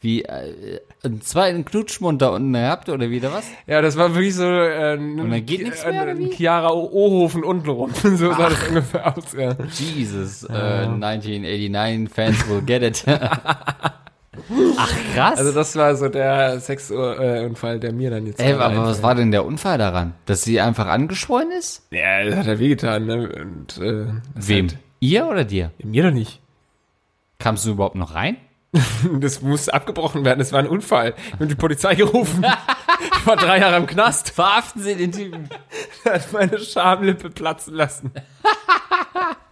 [0.01, 3.45] Wie, äh, einen zweiten Knutschmund da unten gehabt oder wieder was?
[3.65, 6.29] Ja, das war wirklich so äh, ein, Und dann geht nichts mehr, wie?
[6.29, 7.91] Chiara Ohofen untenrum.
[7.93, 9.55] so sah das ungefähr aus, ja.
[9.73, 13.03] Jesus, äh, 1989 Fans will get it.
[14.77, 15.39] Ach krass.
[15.39, 19.31] Also das war so der Sexunfall, der mir dann jetzt Ey, aber was war denn
[19.31, 20.13] der Unfall daran?
[20.25, 21.87] Dass sie einfach angeschwollen ist?
[21.91, 23.29] Ja, das hat er wehgetan, ne?
[23.41, 24.67] Und, äh, Wem?
[24.99, 25.71] Ihr oder dir?
[25.83, 26.41] mir doch nicht.
[27.39, 28.37] Kamst du überhaupt noch rein?
[29.19, 31.13] Das musste abgebrochen werden, das war ein Unfall.
[31.27, 32.45] Ich habe die Polizei gerufen.
[33.19, 34.29] ich war drei Jahre im Knast.
[34.31, 35.49] Verhaften Sie den Typen.
[36.03, 38.11] Er hat meine Schamlippe platzen lassen.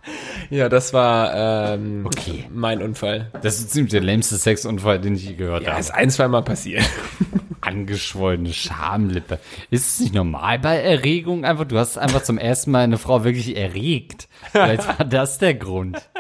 [0.50, 2.46] ja, das war ähm, Okay.
[2.52, 3.32] mein Unfall.
[3.42, 5.80] Das ist ziemlich der lämste Sexunfall, den ich je gehört Ja, habe.
[5.80, 6.84] ist ein, zwei Mal passiert.
[7.62, 9.40] Angeschwollene Schamlippe.
[9.70, 11.66] Ist es nicht normal bei Erregung einfach?
[11.66, 14.28] Du hast einfach zum ersten Mal eine Frau wirklich erregt.
[14.52, 15.98] Vielleicht war das der Grund.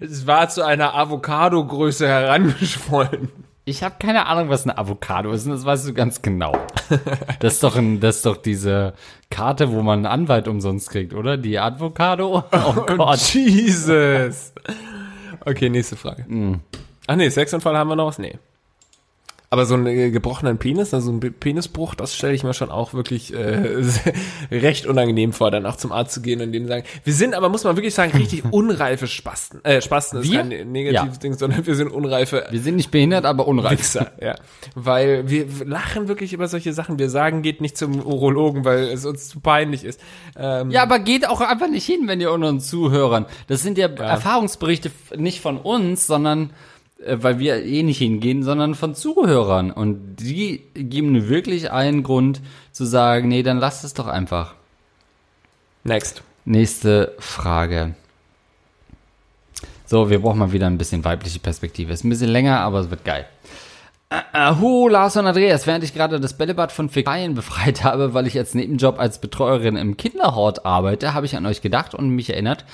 [0.00, 3.28] Es war zu einer Avocado-Größe herangeschwollen.
[3.66, 6.52] Ich habe keine Ahnung, was eine Avocado ist, und das weißt du ganz genau.
[7.40, 8.94] Das ist doch, ein, das ist doch diese
[9.30, 11.36] Karte, wo man einen Anwalt umsonst kriegt, oder?
[11.36, 12.44] Die Avocado?
[12.52, 13.20] Oh Gott.
[13.34, 14.52] Jesus.
[15.44, 16.26] Okay, nächste Frage.
[17.06, 18.18] Ach nee, Sexunfall haben wir noch was?
[18.18, 18.38] Nee.
[19.54, 22.72] Aber so einen äh, gebrochenen Penis, also ein Pe- Penisbruch, das stelle ich mir schon
[22.72, 23.82] auch wirklich äh,
[24.50, 27.48] recht unangenehm vor, dann auch zum Arzt zu gehen und denen sagen, wir sind aber,
[27.48, 29.64] muss man wirklich sagen, richtig unreife Spasten.
[29.64, 30.40] Äh, Spasten ist Wir?
[30.40, 31.20] kein negatives Ja.
[31.20, 33.78] Ding, sondern wir sind unreife Wir sind nicht behindert, aber unreif.
[33.78, 34.34] Wichser, ja.
[34.74, 36.98] Weil wir lachen wirklich über solche Sachen.
[36.98, 40.00] Wir sagen, geht nicht zum Urologen, weil es uns zu peinlich ist.
[40.36, 43.26] Ähm, Ja, aber geht auch einfach nicht hin, wenn ihr unter uns Zuhörern.
[43.46, 46.50] Das sind ja, Erfahrungsberichte f- nicht von uns, sondern
[46.98, 49.70] weil wir eh nicht hingehen, sondern von Zuhörern.
[49.70, 52.40] Und die geben wirklich einen Grund
[52.72, 54.54] zu sagen, nee, dann lasst es doch einfach.
[55.82, 56.22] Next.
[56.44, 57.94] Nächste Frage.
[59.86, 61.92] So, wir brauchen mal wieder ein bisschen weibliche Perspektive.
[61.92, 63.26] Ist ein bisschen länger, aber es wird geil.
[64.10, 68.14] Äh, äh, Hu, Lars und Andreas, während ich gerade das Bällebad von Fäkalien befreit habe,
[68.14, 72.10] weil ich als Nebenjob als Betreuerin im Kinderhort arbeite, habe ich an euch gedacht und
[72.10, 72.64] mich erinnert,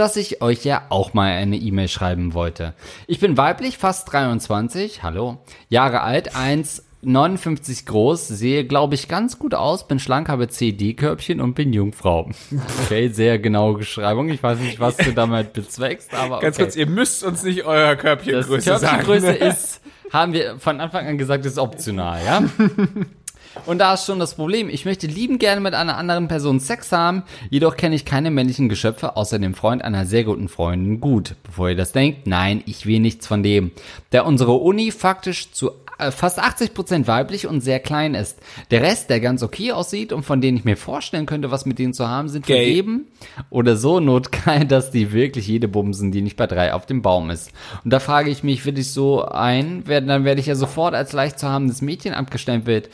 [0.00, 2.72] dass ich euch ja auch mal eine E-Mail schreiben wollte.
[3.06, 5.36] Ich bin weiblich, fast 23, hallo,
[5.68, 11.52] Jahre alt, 1,59 groß, sehe, glaube ich, ganz gut aus, bin schlank, habe CD-Körbchen und
[11.52, 12.30] bin Jungfrau.
[12.84, 14.30] Okay, sehr genaue Beschreibung.
[14.30, 16.46] Ich weiß nicht, was du damit bezweckst, aber okay.
[16.46, 19.42] Ganz kurz, ihr müsst uns nicht euer Das Körbchengröße Körbchengröße sagen.
[19.42, 22.42] ist, haben wir von Anfang an gesagt, ist optional, ja?
[23.66, 24.68] Und da ist schon das Problem.
[24.68, 28.68] Ich möchte lieben gerne mit einer anderen Person Sex haben, jedoch kenne ich keine männlichen
[28.68, 31.34] Geschöpfe außer dem Freund einer sehr guten Freundin gut.
[31.42, 33.72] Bevor ihr das denkt, nein, ich will nichts von dem.
[34.10, 38.38] Da unsere Uni faktisch zu äh, fast 80% weiblich und sehr klein ist.
[38.70, 41.78] Der Rest, der ganz okay aussieht und von denen ich mir vorstellen könnte, was mit
[41.78, 42.64] denen zu haben, sind Gay.
[42.64, 43.06] vergeben
[43.50, 47.30] oder so notgeil, dass die wirklich jede bumsen, die nicht bei drei auf dem Baum
[47.30, 47.52] ist.
[47.84, 50.94] Und da frage ich mich, will ich so ein, werden, dann werde ich ja sofort
[50.94, 52.88] als leicht zu habendes Mädchen abgestempelt.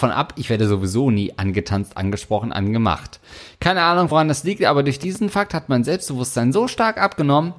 [0.00, 3.20] Davon ab, ich werde sowieso nie angetanzt, angesprochen, angemacht.
[3.60, 7.52] Keine Ahnung, woran das liegt, aber durch diesen Fakt hat mein Selbstbewusstsein so stark abgenommen,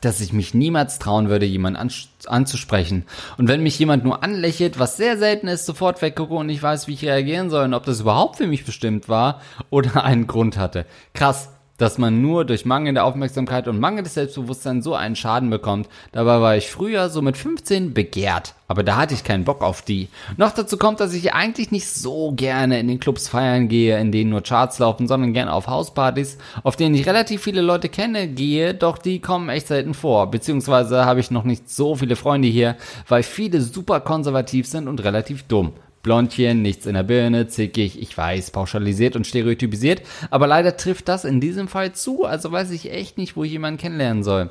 [0.00, 1.92] dass ich mich niemals trauen würde, jemanden an,
[2.26, 3.04] anzusprechen.
[3.38, 6.88] Und wenn mich jemand nur anlächelt, was sehr selten ist, sofort weggucke und ich weiß,
[6.88, 10.56] wie ich reagieren soll und ob das überhaupt für mich bestimmt war oder einen Grund
[10.56, 10.86] hatte.
[11.14, 15.88] Krass, dass man nur durch mangelnde Aufmerksamkeit und mangelndes Selbstbewusstsein so einen Schaden bekommt.
[16.12, 19.80] Dabei war ich früher so mit 15 begehrt, aber da hatte ich keinen Bock auf
[19.80, 20.08] die.
[20.36, 24.12] Noch dazu kommt, dass ich eigentlich nicht so gerne in den Clubs feiern gehe, in
[24.12, 28.28] denen nur Charts laufen, sondern gerne auf Hauspartys, auf denen ich relativ viele Leute kenne,
[28.28, 30.30] gehe, doch die kommen echt selten vor.
[30.30, 32.76] Beziehungsweise habe ich noch nicht so viele Freunde hier,
[33.08, 35.72] weil viele super konservativ sind und relativ dumm.
[36.02, 41.24] Blondchen, nichts in der Birne, zickig, ich weiß, pauschalisiert und stereotypisiert, aber leider trifft das
[41.24, 44.50] in diesem Fall zu, also weiß ich echt nicht, wo ich jemanden kennenlernen soll.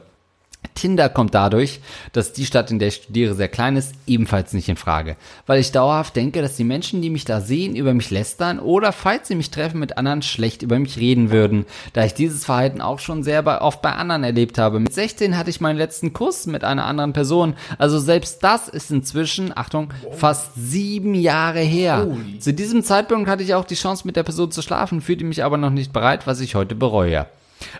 [0.80, 1.82] Tinder kommt dadurch,
[2.14, 5.18] dass die Stadt, in der ich studiere, sehr klein ist, ebenfalls nicht in Frage.
[5.46, 8.94] Weil ich dauerhaft denke, dass die Menschen, die mich da sehen, über mich lästern oder,
[8.94, 12.82] falls sie mich treffen, mit anderen schlecht über mich reden würden, da ich dieses Verhalten
[12.82, 14.80] auch schon sehr oft bei anderen erlebt habe.
[14.80, 17.56] Mit 16 hatte ich meinen letzten Kuss mit einer anderen Person.
[17.78, 22.08] Also selbst das ist inzwischen, Achtung, fast sieben Jahre her.
[22.40, 25.44] Zu diesem Zeitpunkt hatte ich auch die Chance, mit der Person zu schlafen, fühlte mich
[25.44, 27.28] aber noch nicht bereit, was ich heute bereue.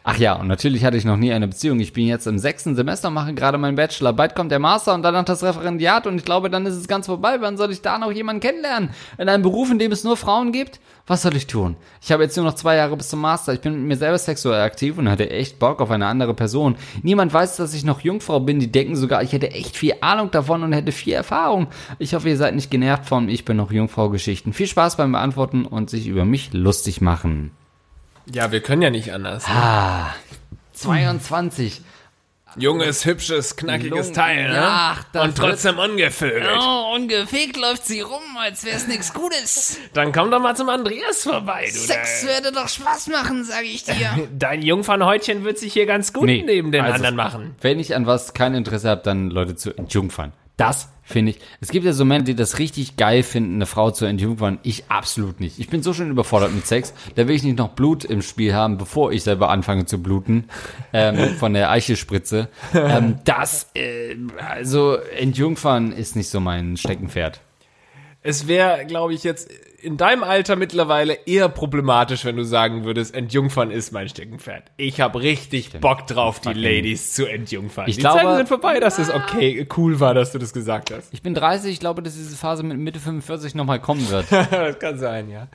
[0.04, 1.80] Ach ja, und natürlich hatte ich noch nie eine Beziehung.
[1.80, 4.14] Ich bin jetzt im sechsten Semester, mache gerade meinen Bachelor.
[4.14, 7.06] Bald kommt der Master und danach das Referendiat und ich glaube, dann ist es ganz
[7.06, 7.38] vorbei.
[7.40, 8.90] Wann soll ich da noch jemanden kennenlernen?
[9.18, 10.80] In einem Beruf, in dem es nur Frauen gibt?
[11.08, 11.76] Was soll ich tun?
[12.02, 13.54] Ich habe jetzt nur noch zwei Jahre bis zum Master.
[13.54, 16.76] Ich bin mit mir selber sexuell aktiv und hatte echt Bock auf eine andere Person.
[17.02, 18.60] Niemand weiß, dass ich noch Jungfrau bin.
[18.60, 21.68] Die denken sogar, ich hätte echt viel Ahnung davon und hätte viel Erfahrung.
[21.98, 24.54] Ich hoffe, ihr seid nicht genervt von Ich bin noch Jungfrau-Geschichten.
[24.54, 27.52] Viel Spaß beim Beantworten und sich über mich lustig machen.
[28.34, 29.46] Ja, wir können ja nicht anders.
[29.48, 30.14] Ah,
[30.74, 31.82] 22.
[32.58, 34.60] Junges, hübsches, knackiges Lung- Teil, ne?
[34.62, 36.50] Ach, das Und trotzdem ungevögelt.
[36.60, 39.80] Oh, ungefegt läuft sie rum, als wär's nichts Gutes.
[39.94, 41.78] Dann komm doch mal zum Andreas vorbei, du.
[41.78, 44.28] Sex würde doch Spaß machen, sag ich dir.
[44.38, 47.56] Dein Jungfernhäutchen wird sich hier ganz gut neben den also, anderen machen.
[47.62, 50.34] Wenn ich an was kein Interesse habe, dann Leute zu entjungfern.
[50.58, 51.40] Das finde ich.
[51.60, 54.60] Es gibt ja so Männer, die das richtig geil finden, eine Frau zu entjungfern.
[54.64, 55.60] Ich absolut nicht.
[55.60, 56.94] Ich bin so schön überfordert mit Sex.
[57.16, 60.46] Da will ich nicht noch Blut im Spiel haben, bevor ich selber anfange zu bluten.
[60.94, 62.50] Ähm, von der Eichelspritze.
[62.74, 67.42] Ähm, das, äh, also entjungfern ist nicht so mein Steckenpferd.
[68.22, 69.50] Es wäre, glaube ich, jetzt
[69.82, 74.64] in deinem Alter mittlerweile eher problematisch, wenn du sagen würdest, Entjungfern ist mein Steckenpferd.
[74.78, 77.88] Ich habe richtig Bock drauf, die Ladies zu entjungfern.
[77.88, 80.92] Ich die glaube- Zeiten sind vorbei, dass es okay, cool war, dass du das gesagt
[80.92, 81.14] hast.
[81.14, 84.26] Ich bin 30, ich glaube, dass diese Phase mit Mitte 45 nochmal kommen wird.
[84.32, 85.48] das kann sein, ja.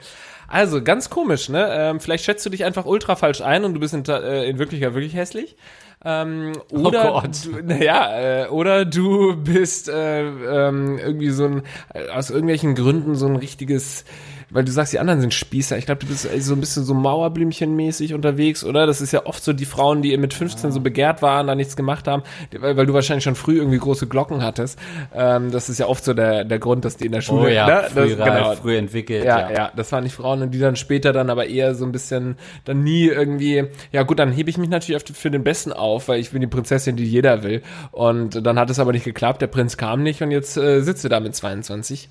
[0.47, 1.67] Also, ganz komisch, ne?
[1.71, 4.59] Ähm, vielleicht schätzt du dich einfach ultra falsch ein und du bist in, äh, in
[4.59, 5.57] Wirklichkeit wirklich hässlich.
[6.05, 7.45] Ähm, oder, Gott.
[7.45, 11.63] du, naja, äh, oder du bist äh, ähm, irgendwie so ein,
[11.95, 14.05] äh, aus irgendwelchen Gründen so ein richtiges
[14.51, 15.77] weil du sagst, die anderen sind Spießer.
[15.79, 18.87] Ich glaube, du bist so ein bisschen so Mauerblümchenmäßig unterwegs, oder?
[18.87, 21.77] Das ist ja oft so die Frauen, die mit 15 so begehrt waren, da nichts
[21.77, 22.23] gemacht haben,
[22.59, 24.79] weil, weil du wahrscheinlich schon früh irgendwie große Glocken hattest.
[25.15, 27.49] Ähm, das ist ja oft so der, der Grund, dass die in der Schule, Oh
[27.49, 27.89] ja, ne?
[27.93, 29.25] früh, das, reif, früh entwickelt.
[29.25, 31.93] ja, ja, das waren die Frauen und die dann später dann aber eher so ein
[31.93, 36.09] bisschen dann nie irgendwie, ja gut, dann hebe ich mich natürlich für den Besten auf,
[36.09, 37.63] weil ich bin die Prinzessin, die jeder will.
[37.93, 41.05] Und dann hat es aber nicht geklappt, der Prinz kam nicht und jetzt äh, sitzt
[41.05, 42.09] du da mit 22.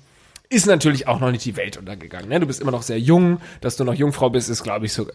[0.50, 2.28] Ist natürlich auch noch nicht die Welt untergegangen.
[2.28, 2.38] Ne?
[2.40, 5.06] Du bist immer noch sehr jung, dass du noch Jungfrau bist, ist glaube ich so,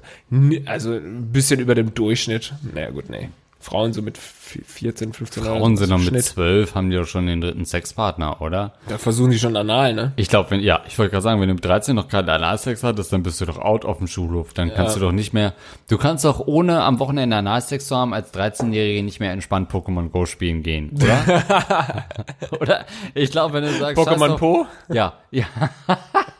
[0.65, 2.53] also ein bisschen über dem Durchschnitt.
[2.73, 3.29] Naja gut, nee.
[3.61, 6.23] Frauen so mit vi- 14, 15 oder Frauen sind noch mit Schnitt.
[6.23, 8.73] zwölf, haben die doch schon den dritten Sexpartner, oder?
[8.87, 10.13] Da versuchen die schon anal, ne?
[10.15, 12.83] Ich glaube, wenn, ja, ich wollte gerade sagen, wenn du mit 13 noch gerade Analsex
[12.83, 14.53] hattest, dann bist du doch out auf dem Schulhof.
[14.53, 15.53] Dann kannst du doch nicht mehr,
[15.89, 20.09] du kannst doch ohne am Wochenende Analsex zu haben, als 13-Jährige nicht mehr entspannt Pokémon
[20.09, 21.43] Go spielen gehen, oder?
[22.61, 22.85] oder?
[23.13, 24.65] Ich glaube, wenn du sagst, Pokémon Po?
[24.87, 25.45] Ja, ja.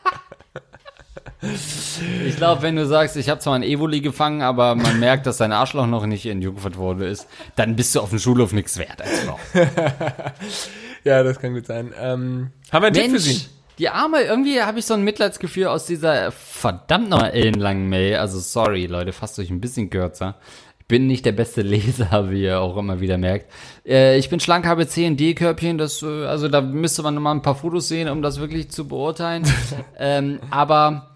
[1.42, 5.38] Ich glaube, wenn du sagst, ich habe zwar ein Evoli gefangen, aber man merkt, dass
[5.38, 7.26] dein Arschloch noch nicht entjungfert wurde ist,
[7.56, 9.38] dann bist du auf dem Schulhof nichts wert als Frau.
[11.04, 11.92] Ja, das kann gut sein.
[11.98, 13.46] Ähm, haben wir einen Tipp für Mensch, Sie?
[13.78, 18.16] die Arme, irgendwie habe ich so ein Mitleidsgefühl aus dieser verdammt noch ellenlangen Mail.
[18.16, 20.36] Also sorry, Leute, fasst euch ein bisschen kürzer.
[20.80, 23.50] Ich bin nicht der beste Leser, wie ihr auch immer wieder merkt.
[23.86, 25.78] Äh, ich bin schlank, habe C und D-Körbchen.
[25.78, 28.70] Das, äh, also da müsste man noch mal ein paar Fotos sehen, um das wirklich
[28.70, 29.44] zu beurteilen.
[29.98, 31.09] ähm, aber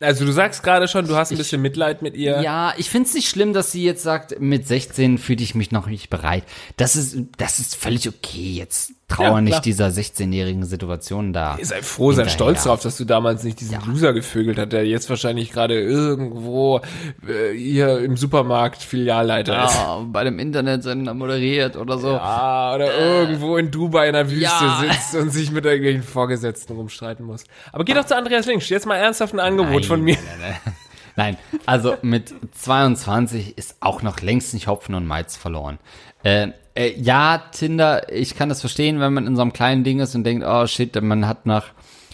[0.00, 2.40] Also du sagst gerade schon, du hast ein bisschen Mitleid mit ihr.
[2.42, 5.86] ja, ich find's nicht schlimm, dass sie jetzt sagt, mit 16 fühle ich mich noch
[5.86, 6.42] nicht bereit.
[6.76, 8.54] Das ist, das ist völlig okay.
[8.54, 11.56] Jetzt trauer Ja, nicht dieser 16-jährigen Situation da.
[11.58, 12.34] Ihr seid froh, seid Hinterher.
[12.34, 16.80] stolz drauf, dass du damals nicht diesen Loser gevögelt hat, der jetzt wahrscheinlich gerade irgendwo
[17.26, 19.74] äh, hier im Supermarkt Filialleiter ist.
[19.74, 22.10] Ja, bei dem Internetsender moderiert oder so.
[22.16, 24.82] Ah, oder irgendwo in Dubai in der Wüste Ja.
[24.82, 27.44] sitzt und sich mit irgendwelchen Vorgesetzten rumstreiten muss.
[27.72, 30.16] Aber geh doch zu Andreas Links, jetzt mal ernsthaft ein Angebot von mir.
[30.16, 30.74] Nein, nein.
[31.16, 35.78] Nein, also mit 22 ist auch noch längst nicht Hopfen und Malz verloren.
[36.24, 40.00] Äh, äh, ja, Tinder, ich kann das verstehen, wenn man in so einem kleinen Ding
[40.00, 41.66] ist und denkt, oh shit, man hat nach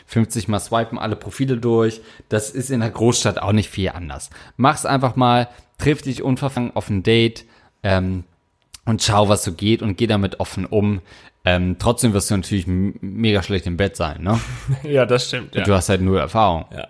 [0.07, 2.01] 50 Mal swipen alle Profile durch.
[2.29, 4.31] Das ist in der Großstadt auch nicht viel anders.
[4.57, 7.45] Mach's einfach mal, triff dich unverfangen auf ein Date
[7.83, 8.25] ähm,
[8.85, 11.01] und schau, was so geht und geh damit offen um.
[11.45, 14.39] Ähm, trotzdem wirst du natürlich mega schlecht im Bett sein, ne?
[14.83, 15.55] Ja, das stimmt.
[15.55, 15.65] Ja.
[15.65, 16.67] Du hast halt null Erfahrung.
[16.73, 16.89] ja.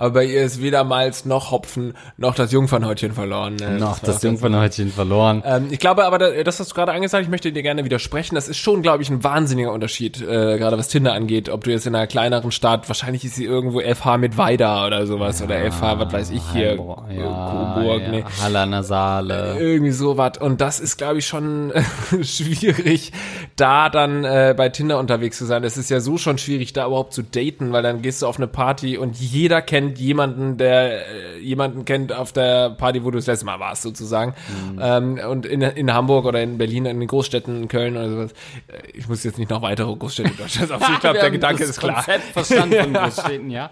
[0.00, 3.56] Aber bei ihr ist weder Malz noch Hopfen noch das Jungfernhäutchen verloren.
[3.56, 3.78] Ne?
[3.78, 5.42] Noch das doch Jungfernhäutchen verloren.
[5.44, 8.34] Ähm, ich glaube aber, da- das hast du gerade angesagt, ich möchte dir gerne widersprechen.
[8.34, 11.50] Das ist schon, glaube ich, ein wahnsinniger Unterschied, äh, gerade was Tinder angeht.
[11.50, 15.06] Ob du jetzt in einer kleineren Stadt, wahrscheinlich ist sie irgendwo FH mit Weida oder
[15.06, 18.24] sowas oder FH, was weiß ich hier, Heilbro- äh, ja, Coburg, ja, nee.
[18.42, 19.56] Halle an der Saale.
[19.60, 20.38] Irgendwie sowas.
[20.40, 21.72] Und das ist, glaube ich, schon
[22.22, 23.12] schwierig,
[23.56, 25.62] da dann äh, bei Tinder unterwegs zu sein.
[25.64, 28.36] Es ist ja so schon schwierig, da überhaupt zu daten, weil dann gehst du auf
[28.38, 33.18] eine Party und jeder kennt jemanden, der äh, jemanden kennt auf der Party, wo du
[33.18, 34.34] das letzte Mal warst, sozusagen.
[34.80, 38.32] Ähm, und in, in Hamburg oder in Berlin, in den Großstädten, in Köln oder sowas.
[38.68, 40.82] Äh, Ich muss jetzt nicht noch weitere Großstädte Deutschlands auf.
[40.92, 42.04] Ich glaube, der Gedanke ist klar.
[42.32, 43.70] Verstanden von Großstädten, ja.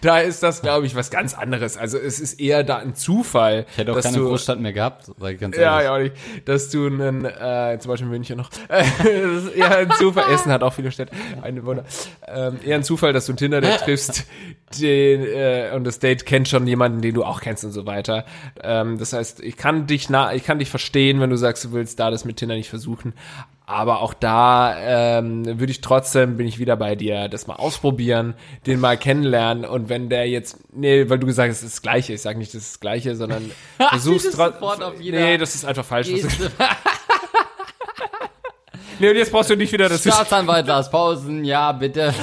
[0.00, 1.76] Da ist das, glaube ich, was ganz anderes.
[1.76, 4.72] Also es ist eher da ein Zufall, Ich hätte auch dass keine du Großstadt mehr
[4.72, 5.84] gehabt, sag ich ganz Ja, ehrlich.
[5.84, 5.98] ja, auch
[6.34, 6.48] nicht.
[6.48, 10.62] Dass du einen, äh, zum Beispiel München noch, das ist eher ein Zufall, Essen hat
[10.62, 11.12] auch viele Städte,
[11.42, 11.84] eine Wunder.
[12.26, 14.24] Ähm, eher ein Zufall, dass du einen Tinder-Date triffst,
[14.80, 18.24] den, äh, und das Date kennt schon jemanden, den du auch kennst und so weiter.
[18.62, 21.72] Ähm, das heißt, ich kann dich na, ich kann dich verstehen, wenn du sagst, du
[21.72, 23.14] willst da das mit Tinder nicht versuchen.
[23.66, 24.76] Aber auch da
[25.18, 28.34] ähm, würde ich trotzdem, bin ich wieder bei dir, das mal ausprobieren,
[28.66, 31.82] den mal kennenlernen und wenn der jetzt, nee, weil du gesagt hast, es ist das
[31.82, 33.50] Gleiche, ich sage nicht, das ist das Gleiche, sondern
[33.88, 34.92] versuchst trotzdem.
[35.00, 36.08] Nee, das ist einfach falsch.
[38.98, 42.14] Nee, und jetzt brauchst du nicht wieder das Staatsanwalt Lars Pausen, ja, bitte.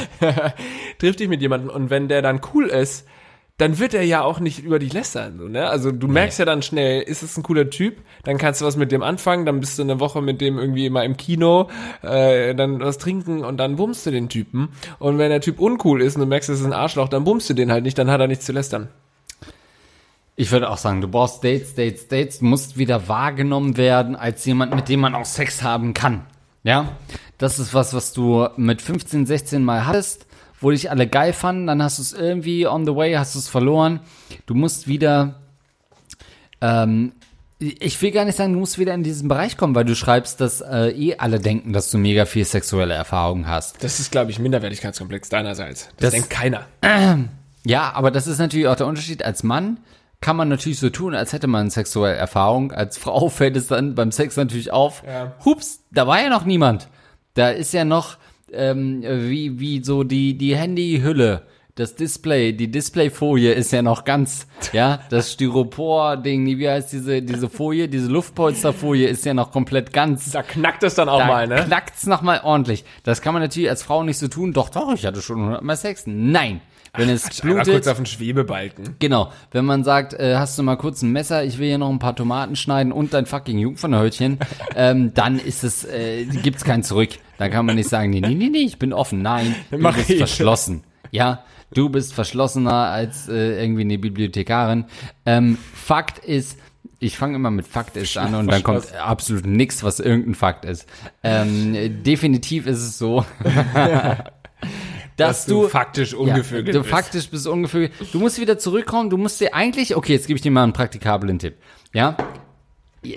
[1.02, 3.08] Triff dich mit jemandem und wenn der dann cool ist,
[3.58, 5.38] dann wird er ja auch nicht über dich lästern.
[5.38, 5.68] So, ne?
[5.68, 8.76] Also du merkst ja dann schnell, ist es ein cooler Typ, dann kannst du was
[8.76, 11.70] mit dem anfangen, dann bist du eine Woche mit dem irgendwie immer im Kino,
[12.02, 14.70] äh, dann was trinken und dann bummst du den Typen.
[14.98, 17.50] Und wenn der Typ uncool ist und du merkst, es ist ein Arschloch, dann bummst
[17.50, 18.90] du den halt nicht, dann hat er nichts zu lästern.
[20.36, 24.44] Ich würde auch sagen, du brauchst Dates, Dates, Dates, du musst wieder wahrgenommen werden als
[24.46, 26.26] jemand, mit dem man auch Sex haben kann.
[26.64, 26.94] Ja?
[27.38, 30.26] Das ist was, was du mit 15, 16 Mal hattest,
[30.62, 33.40] wo dich alle geil fanden, dann hast du es irgendwie on the way, hast du
[33.40, 34.00] es verloren.
[34.46, 35.36] Du musst wieder,
[36.62, 37.14] ähm,
[37.60, 40.42] ich will gar nicht sagen, du musst wieder in diesen Bereich kommen, weil du schreibst,
[40.42, 43.84] dass äh, eh alle denken, dass du mega viel sexuelle Erfahrung hast.
[43.84, 45.86] Das ist, glaube ich, Minderwertigkeitskomplex deinerseits.
[45.90, 46.66] Das, Das- denkt keiner.
[47.64, 49.24] Ja, aber das ist natürlich auch der Unterschied.
[49.24, 49.80] Als Mann
[50.20, 52.72] kann man natürlich so tun, als hätte man sexuelle Erfahrung.
[52.72, 55.04] Als Frau fällt es dann beim Sex natürlich auf.
[55.06, 55.34] Ja.
[55.46, 56.88] Hups, da war ja noch niemand.
[57.36, 58.18] Da ist ja noch
[58.54, 61.44] ähm, wie, wie so die, die Handyhülle,
[61.76, 67.50] das Display, die Displayfolie ist ja noch ganz, ja, das Styropor-Ding, wie heißt diese, diese
[67.50, 70.32] Folie, diese Luftpolsterfolie ist ja noch komplett ganz.
[70.32, 71.64] Da knackt es dann auch Da mal, ne?
[71.66, 72.84] knackt's noch mal ordentlich.
[73.04, 74.54] Das kann man natürlich als Frau nicht so tun.
[74.54, 76.04] Doch, doch, ich hatte schon 100 Mal Sex.
[76.06, 76.62] Nein.
[76.94, 78.96] Wenn es Einmal kurz blutet, auf den Schwebebalken.
[79.00, 81.90] Genau, wenn man sagt, äh, hast du mal kurz ein Messer, ich will hier noch
[81.90, 84.40] ein paar Tomaten schneiden und dein fucking Jungfernhäutchen,
[84.76, 87.12] ähm, dann ist es, äh, gibt's kein Zurück.
[87.38, 89.22] Da kann man nicht sagen, nee, nee, nee, nee, ich bin offen.
[89.22, 90.18] Nein, du Mach bist ich.
[90.18, 90.84] verschlossen.
[91.12, 94.86] Ja, du bist verschlossener als äh, irgendwie eine Bibliothekarin.
[95.26, 96.60] Ähm, Fakt ist,
[97.00, 100.66] ich fange immer mit Fakt ist an und dann kommt absolut nichts, was irgendein Fakt
[100.66, 100.88] ist.
[101.24, 103.26] Ähm, definitiv ist es so,
[105.28, 106.92] dass, Dass du faktisch ja, ungevögelt du bist.
[106.92, 107.92] faktisch bist ungevögelt.
[108.12, 109.10] Du musst wieder zurückkommen.
[109.10, 111.56] Du musst dir eigentlich, okay, jetzt gebe ich dir mal einen praktikablen Tipp.
[111.94, 112.16] Ja?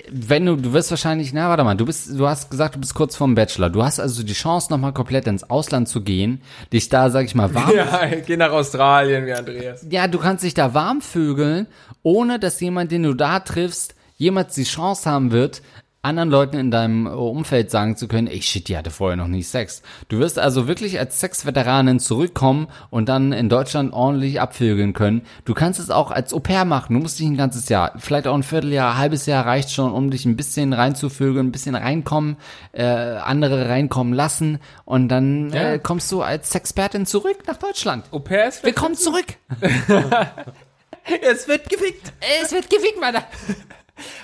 [0.09, 2.95] Wenn du, du wirst wahrscheinlich, na, warte mal, du bist, du hast gesagt, du bist
[2.95, 3.69] kurz vorm Bachelor.
[3.69, 6.41] Du hast also die Chance, nochmal komplett ins Ausland zu gehen,
[6.73, 9.85] dich da, sag ich mal, warm Ja, geh nach Australien wie Andreas.
[9.87, 11.67] ja, du kannst dich da warm vögeln,
[12.01, 15.61] ohne dass jemand, den du da triffst, jemals die Chance haben wird,
[16.05, 19.43] anderen Leuten in deinem Umfeld sagen zu können, ey shit, die hatte vorher noch nie
[19.43, 19.81] Sex.
[20.07, 25.23] Du wirst also wirklich als Sexveteranin zurückkommen und dann in Deutschland ordentlich abvögeln können.
[25.43, 26.93] Du kannst es auch als Au pair machen.
[26.93, 29.91] Du musst dich ein ganzes Jahr, vielleicht auch ein Vierteljahr, ein halbes Jahr reicht schon,
[29.91, 32.37] um dich ein bisschen reinzuvögeln, ein bisschen reinkommen,
[32.71, 35.73] äh, andere reinkommen lassen und dann Ja.
[35.73, 38.05] äh, kommst du als Sexpertin zurück nach Deutschland.
[38.11, 39.25] Au pair ist Willkommen zurück.
[41.21, 42.13] Es wird gefickt.
[42.43, 43.15] Es wird gefickt, Mann.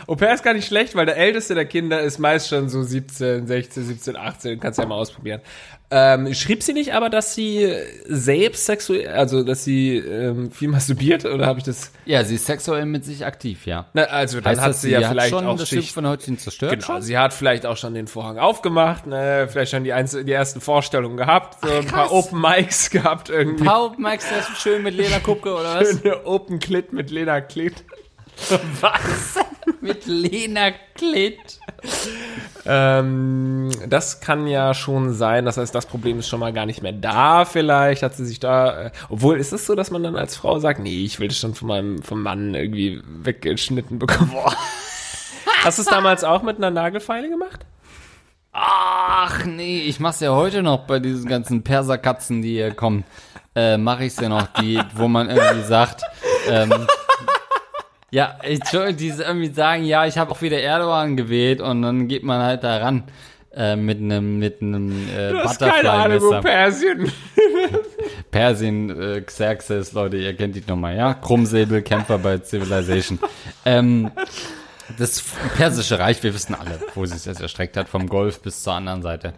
[0.07, 2.83] Au pair ist gar nicht schlecht, weil der älteste der Kinder ist meist schon so
[2.83, 4.59] 17, 16, 17, 18.
[4.59, 5.41] Kannst ja mal ausprobieren.
[5.93, 7.69] Ähm, schrieb sie nicht aber, dass sie
[8.05, 11.91] selbst sexuell, also dass sie ähm, viel masturbiert oder habe ich das?
[12.05, 13.87] Ja, sie ist sexuell mit sich aktiv, ja.
[13.93, 15.67] Na, also dann Heißt hat das, sie ja vielleicht schon auch das.
[15.67, 16.71] Stück von Häutchen zerstört?
[16.71, 17.01] Genau, schon?
[17.01, 20.61] sie hat vielleicht auch schon den Vorhang aufgemacht, ne, vielleicht schon die, einz die ersten
[20.61, 22.09] Vorstellungen gehabt, so ein paar.
[22.13, 23.65] Open Mics gehabt irgendwie.
[23.65, 25.89] Paul, magst du das schön mit Lederkuppe oder was?
[26.01, 27.83] Schöne Open Clit mit Lena Clit.
[28.81, 29.37] was?
[29.81, 31.59] mit Lena Klit.
[32.65, 35.45] Ähm, das kann ja schon sein.
[35.45, 37.45] Das heißt, das Problem ist schon mal gar nicht mehr da.
[37.45, 38.85] Vielleicht hat sie sich da.
[38.85, 41.39] Äh, obwohl, ist es so, dass man dann als Frau sagt, nee, ich will das
[41.39, 44.31] schon von meinem vom Mann irgendwie weggeschnitten bekommen.
[45.63, 47.65] Hast du es damals auch mit einer Nagelfeile gemacht?
[48.53, 53.05] Ach nee, ich mach's ja heute noch bei diesen ganzen Perserkatzen, die hier kommen.
[53.55, 56.03] Äh, mache ich's ja noch, die, wo man irgendwie sagt,
[56.49, 56.87] ähm,
[58.11, 62.23] ja, Entschuldigung, die irgendwie sagen, ja, ich habe auch wieder Erdogan gewählt und dann geht
[62.23, 63.05] man halt da ran
[63.55, 66.41] äh, mit einem mit einem äh, Du hast keine Ahnung, wo.
[66.41, 67.11] Persien.
[68.31, 71.13] Persien, äh, Xerxes, Leute, ihr kennt die nochmal, ja?
[71.13, 73.19] Krummsäbel, Kämpfer bei Civilization.
[73.65, 74.11] ähm,
[74.97, 75.23] das
[75.55, 79.01] persische Reich, wir wissen alle, wo sich das erstreckt hat, vom Golf bis zur anderen
[79.01, 79.33] Seite.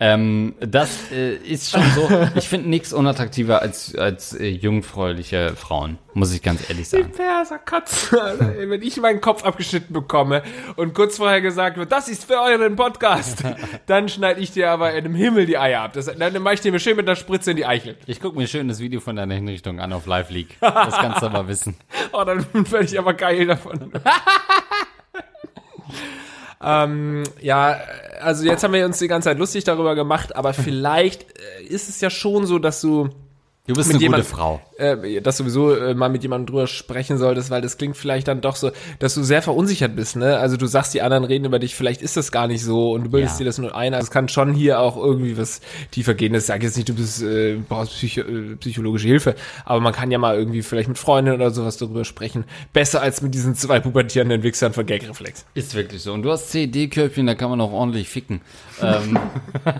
[0.00, 5.98] Ähm, das äh, ist schon so, ich finde nichts unattraktiver als, als äh, jungfräuliche Frauen,
[6.14, 7.12] muss ich ganz ehrlich Die sagen.
[7.12, 8.56] Perserkatze, Alter.
[8.58, 10.42] Ey, Wenn ich meinen Kopf abgeschnitten bekomme
[10.76, 13.42] und kurz vorher gesagt wird, das ist für euren Podcast,
[13.86, 15.92] dann schneide ich dir aber in dem Himmel die Eier ab.
[15.94, 17.96] Das, dann mache ich dir mir schön mit einer Spritze in die Eichel.
[18.06, 20.56] Ich gucke mir schön das Video von deiner Hinrichtung an auf Live League.
[20.86, 21.74] Das kannst du aber wissen.
[22.12, 23.92] Oh, dann werde ich aber geil davon.
[26.62, 27.80] ähm, ja,
[28.20, 31.88] also jetzt haben wir uns die ganze Zeit lustig darüber gemacht, aber vielleicht äh, ist
[31.88, 33.10] es ja schon so, dass du
[33.66, 34.60] Du bist Mit eine gute jemand- Frau.
[34.78, 38.40] äh, dass sowieso äh, mal mit jemandem drüber sprechen solltest, weil das klingt vielleicht dann
[38.40, 40.38] doch so, dass du sehr verunsichert bist, ne?
[40.38, 43.04] Also du sagst, die anderen reden über dich, vielleicht ist das gar nicht so und
[43.04, 43.38] du bildest Ja.
[43.38, 43.92] dir das nur ein.
[43.92, 45.60] Also es kann schon hier auch irgendwie was
[45.90, 46.32] tiefer gehen.
[46.32, 50.12] Das sag jetzt nicht, du bist, äh, brauchst Psycho äh, psychologische Hilfe, aber man kann
[50.12, 52.44] ja mal irgendwie vielleicht mit Freundinnen oder sowas darüber sprechen.
[52.72, 55.44] Besser als mit didiesen zwei pubertierenden Wichsern von Gagreflex.
[55.54, 56.12] Ist wirklich so.
[56.12, 58.42] Und du hast CD-Köpfchen, da kann man auch ordentlich ficken.
[58.80, 59.18] ähm.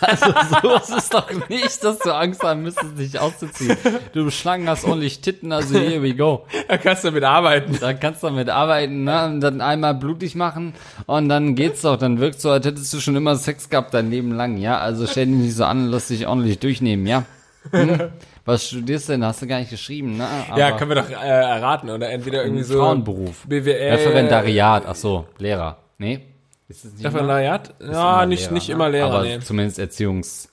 [0.00, 0.26] also
[0.62, 3.76] so ist es doch nicht, dass du Angst haben müsstest, dich auszuziehen.
[4.12, 6.46] Du Schlangen hast ordentlich Titten, also here we go.
[6.68, 7.76] Da kannst du damit arbeiten.
[7.80, 9.26] Da kannst du damit arbeiten, ne?
[9.26, 10.72] Und dann einmal blutig machen
[11.06, 11.96] und dann geht's doch.
[11.98, 14.78] Dann wirkt so, als hättest du schon immer Sex gehabt dein Leben lang, ja?
[14.78, 17.24] Also stell dich nicht so an, lass dich ordentlich durchnehmen, ja?
[17.72, 18.10] Hm?
[18.44, 19.24] Was studierst du denn?
[19.24, 20.26] Hast du gar nicht geschrieben, ne?
[20.56, 23.44] Ja, Aber- können wir doch äh, erraten oder entweder irgendwie so Frauenberuf.
[23.48, 25.78] BWL Referendariat, ach so, Lehrer.
[25.98, 26.20] Nee?
[26.68, 27.08] Ist es nicht immer?
[27.14, 27.74] Referendariat?
[27.80, 28.74] Ist Ja, nicht Lehrer, nicht ne?
[28.74, 29.40] immer Lehrer, Aber nee.
[29.40, 30.52] zumindest Erziehungsberuf.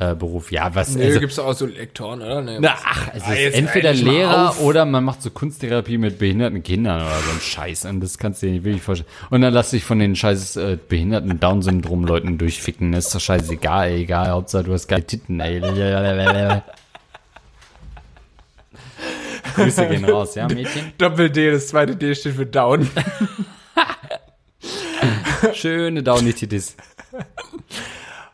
[0.00, 0.52] Äh, Beruf.
[0.52, 2.40] ja, was, Nee, also, gibt's auch so Lektoren, oder?
[2.40, 6.62] Nee, na, ach, es Ah, ist entweder Lehrer oder man macht so Kunsttherapie mit behinderten
[6.62, 7.84] Kindern oder so ein Scheiß.
[7.86, 9.10] Und das kannst du dir nicht wirklich vorstellen.
[9.30, 12.92] Und dann lass dich von den scheiß äh, behinderten Down-Syndrom-Leuten durchficken.
[12.92, 14.28] Das ist doch scheißegal, egal.
[14.30, 15.60] Hauptsache du hast geile Titten, ey.
[19.56, 20.92] Grüße gehen raus, ja, Mädchen?
[20.98, 22.88] Doppel D, das zweite D steht für Down.
[25.54, 26.76] Schöne Downy-Titties.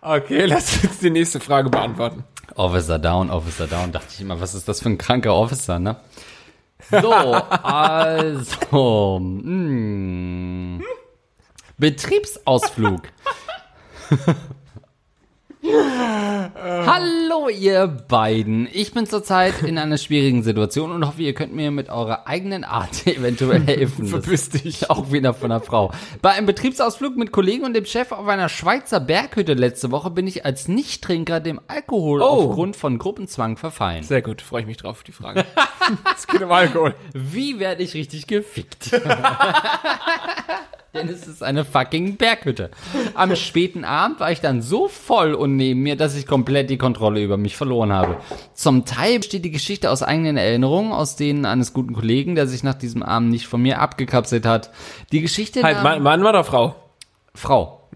[0.05, 2.25] Okay, lass uns die nächste Frage beantworten.
[2.57, 3.91] Officer down, Officer down.
[3.91, 5.97] Dachte ich immer, was ist das für ein kranker Officer, ne?
[6.91, 9.19] So, also.
[9.19, 10.85] Mh.
[11.79, 13.09] Betriebsausflug.
[15.67, 18.69] Hallo ihr beiden.
[18.73, 22.65] Ich bin zurzeit in einer schwierigen Situation und hoffe, ihr könnt mir mit eurer eigenen
[22.65, 24.07] Art eventuell helfen.
[24.07, 24.91] Verpiss dich.
[24.91, 25.91] Auch wieder von einer Frau.
[26.23, 30.27] Bei einem Betriebsausflug mit Kollegen und dem Chef auf einer Schweizer Berghütte letzte Woche bin
[30.27, 32.27] ich als Nichttrinker dem Alkohol Oh.
[32.27, 34.03] aufgrund von Gruppenzwang verfallen.
[34.03, 35.45] Sehr gut, freue ich mich drauf, die Frage.
[36.17, 36.95] Es geht um Alkohol.
[37.13, 38.91] Wie werde ich richtig gefickt?
[40.95, 42.71] Denn es ist eine fucking Berghütte.
[43.15, 46.79] Am späten Abend war ich dann so voll und neben mir, dass ich komplett die
[46.79, 48.19] Kontrolle über mich verloren habe.
[48.55, 52.63] Zum Teil besteht die Geschichte aus eigenen Erinnerungen, aus denen eines guten Kollegen, der sich
[52.63, 54.71] nach diesem Abend nicht von mir abgekapselt hat.
[55.11, 56.77] Die Geschichte Halt, Mann, Mann oder Frau?
[57.35, 57.89] Frau.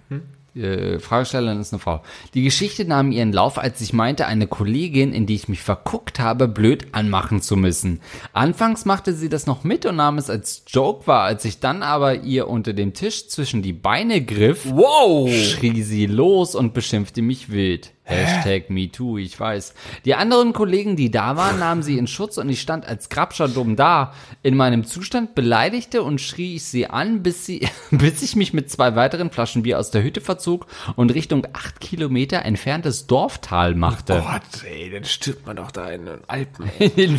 [0.59, 2.03] Äh, Fragestellerin ist eine Frau.
[2.35, 6.19] Die Geschichte nahm ihren Lauf, als ich meinte, eine Kollegin, in die ich mich verguckt
[6.21, 8.01] habe, blöd anmachen zu müssen.
[8.33, 11.23] Anfangs machte sie das noch mit und nahm es als Joke wahr.
[11.23, 15.31] Als ich dann aber ihr unter dem Tisch zwischen die Beine griff, Wow!
[15.33, 17.93] schrie sie los und beschimpfte mich wild.
[18.09, 19.75] Hashtag MeToo, ich weiß.
[20.07, 23.49] Die anderen Kollegen, die da waren, nahmen sie in Schutz und ich stand als Grabscher
[23.49, 24.15] dumm da.
[24.43, 28.71] In meinem Zustand beleidigte und schrie ich sie an, bis, sie, bis ich mich mit
[28.71, 34.25] zwei weiteren Flaschen Bier aus der Hütte verzog und Richtung acht Kilometer entferntes Dorftal machte.
[34.27, 36.71] Gott, ey, dann stirbt man doch da in den Alpen.
[36.99, 37.19] In,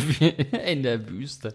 [0.66, 1.54] in der Wüste.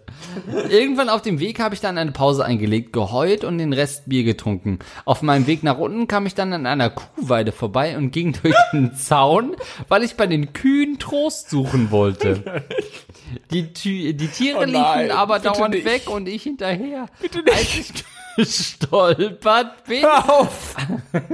[0.69, 4.23] Irgendwann auf dem Weg habe ich dann eine Pause eingelegt, geheult und den Rest Bier
[4.23, 4.79] getrunken.
[5.03, 8.55] Auf meinem Weg nach unten kam ich dann an einer Kuhweide vorbei und ging durch
[8.71, 9.24] den Zaun,
[9.87, 12.63] weil ich bei den Kühen Trost suchen wollte.
[13.51, 15.85] Die, Tü- die Tiere Oh nein, liefen aber dauernd nicht.
[15.85, 17.07] weg und ich hinterher.
[17.21, 17.53] Bitte nicht.
[17.55, 17.93] Als ich
[18.37, 20.75] gestolpert bin Hör auf!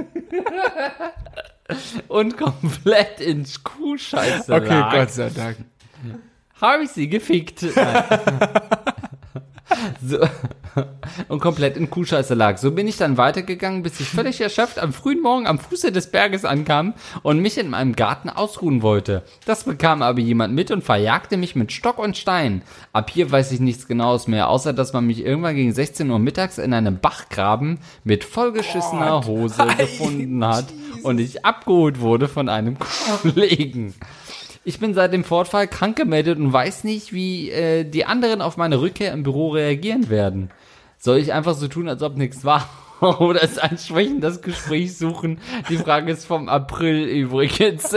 [2.08, 4.92] und komplett ins Kuhscheiße Okay, lag.
[4.92, 5.56] Gott sei Dank.
[6.60, 7.64] habe ich sie gefickt.
[10.06, 10.18] So.
[11.28, 12.56] Und komplett in Kuhscheiße lag.
[12.56, 16.10] So bin ich dann weitergegangen, bis ich völlig erschöpft am frühen Morgen am Fuße des
[16.10, 19.22] Berges ankam und mich in meinem Garten ausruhen wollte.
[19.44, 22.62] Das bekam aber jemand mit und verjagte mich mit Stock und Stein.
[22.92, 26.18] Ab hier weiß ich nichts Genaues mehr, außer dass man mich irgendwann gegen 16 Uhr
[26.18, 30.66] mittags in einem Bachgraben mit vollgeschissener Hose gefunden hat
[31.02, 33.94] und ich abgeholt wurde von einem Kollegen.
[34.64, 38.56] Ich bin seit dem Fortfall krank gemeldet und weiß nicht, wie äh, die anderen auf
[38.56, 40.50] meine Rückkehr im Büro reagieren werden.
[40.98, 42.68] Soll ich einfach so tun, als ob nichts war?
[43.00, 45.40] Oder es ansprechen, das Gespräch suchen?
[45.68, 47.92] Die Frage ist vom April übrigens.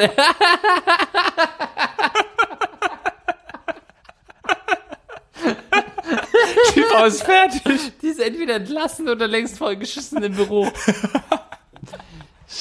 [6.76, 7.62] Die Frau ist fertig.
[8.02, 10.68] Die ist entweder entlassen oder längst vollgeschissen im Büro.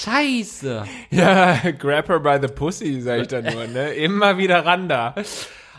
[0.05, 0.85] Scheiße.
[1.11, 3.95] Ja, grab her by the pussy, sag ich dann nur, ne?
[3.95, 5.15] Immer wieder ran da.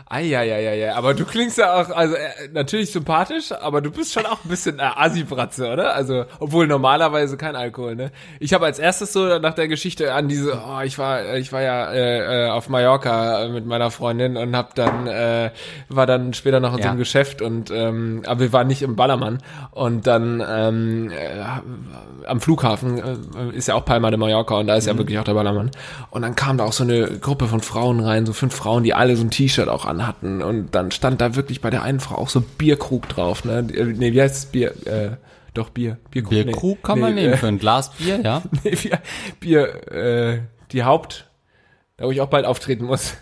[0.08, 4.44] Eieieiei, aber du klingst ja auch, also äh, natürlich sympathisch, aber du bist schon auch
[4.44, 5.94] ein bisschen äh, Assi-Bratze, oder?
[5.94, 8.12] Also, obwohl normalerweise kein Alkohol, ne?
[8.38, 11.60] Ich habe als erstes so nach der Geschichte an diese, oh, ich war, ich war
[11.62, 15.50] ja äh, äh, auf Mallorca äh, mit meiner Freundin und hab dann, äh,
[15.88, 16.90] war dann später noch in so Ja.
[16.90, 19.38] einem Geschäft und, ähm, aber wir waren nicht im Ballermann
[19.72, 24.76] und dann ähm, äh, am Flughafen äh, ist ja auch Palma de Mallorca und da
[24.76, 25.72] ist ja wirklich auch der Ballermann.
[26.10, 28.94] Und dann kam da auch so eine Gruppe von Frauen rein, so fünf Frauen, die
[28.94, 30.42] alle so ein T-Shirt auch an hatten.
[30.42, 33.44] Und dann stand da wirklich bei der einen Frau auch so Bierkrug drauf.
[33.44, 34.46] Ne, nee, wie heißt es?
[34.46, 35.10] Bier, äh,
[35.54, 35.98] doch Bier.
[36.10, 38.42] Bierkrug, Bierkrug kann man nee, nehmen Äh, für ein Glas Bier, ja?
[38.64, 38.98] nee, Bier,
[39.38, 40.40] Bier äh,
[40.72, 41.30] die Haupt,
[41.96, 43.14] da wo ich auch bald auftreten muss.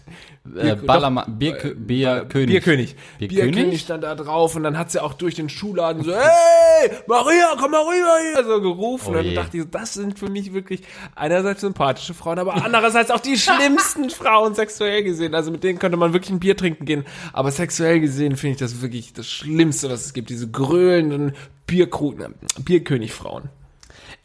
[0.47, 2.49] Äh, Bier- Ballermann, Bier, Bierkönig.
[2.49, 2.97] Bierkönig.
[3.19, 3.55] Bierkönig?
[3.55, 7.55] Bierkönig stand da drauf und dann hat sie auch durch den Schuhladen so, hey, Maria,
[7.59, 9.15] komm mal rüber hier, so gerufen.
[9.15, 10.83] Oh und dann dachte ich, so, das sind für mich wirklich
[11.15, 15.35] einerseits sympathische Frauen, aber andererseits auch die schlimmsten Frauen sexuell gesehen.
[15.35, 17.07] Also mit denen könnte man wirklich ein Bier trinken gehen.
[17.33, 20.29] Aber sexuell gesehen finde ich das wirklich das Schlimmste, was es gibt.
[20.29, 21.33] Diese grölenden
[21.67, 22.17] Bierkrug,
[22.59, 23.49] Bierkönig-Frauen.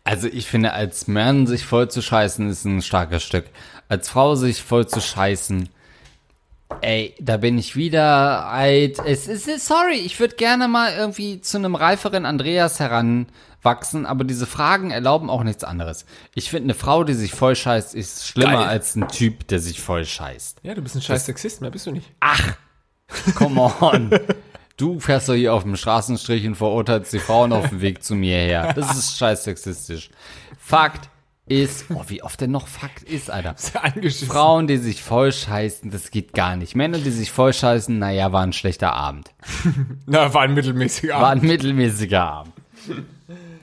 [0.03, 3.45] Also ich finde, als Mann sich voll zu scheißen ist ein starkes Stück.
[3.87, 5.69] Als Frau sich voll zu scheißen,
[6.81, 8.99] ey, da bin ich wieder alt.
[9.05, 14.45] Es ist, sorry, ich würde gerne mal irgendwie zu einem reiferen Andreas heranwachsen, aber diese
[14.45, 16.05] Fragen erlauben auch nichts anderes.
[16.35, 18.67] Ich finde, eine Frau, die sich voll scheißt, ist schlimmer Geil.
[18.67, 20.59] als ein Typ, der sich voll scheißt.
[20.63, 22.11] Ja, du bist ein scheiß Sexist, mehr bist du nicht.
[23.35, 24.11] Come on.
[24.77, 28.15] Du fährst doch hier auf dem Straßenstrich und verurteilst die Frauen auf dem Weg zu
[28.15, 28.71] mir her.
[28.73, 30.09] Das ist scheiß sexistisch.
[30.57, 31.09] Fakt
[31.49, 33.55] ist, oh, wie oft denn noch Fakt ist, Alter.
[33.81, 34.27] Angeschissen.
[34.27, 36.75] Frauen, die sich voll scheißen, das geht gar nicht.
[36.75, 39.31] Männer, die sich voll scheißen, naja, war ein schlechter Abend.
[40.05, 41.43] Na, war ein mittelmäßiger War Abend.
[41.43, 42.53] ein mittelmäßiger Abend.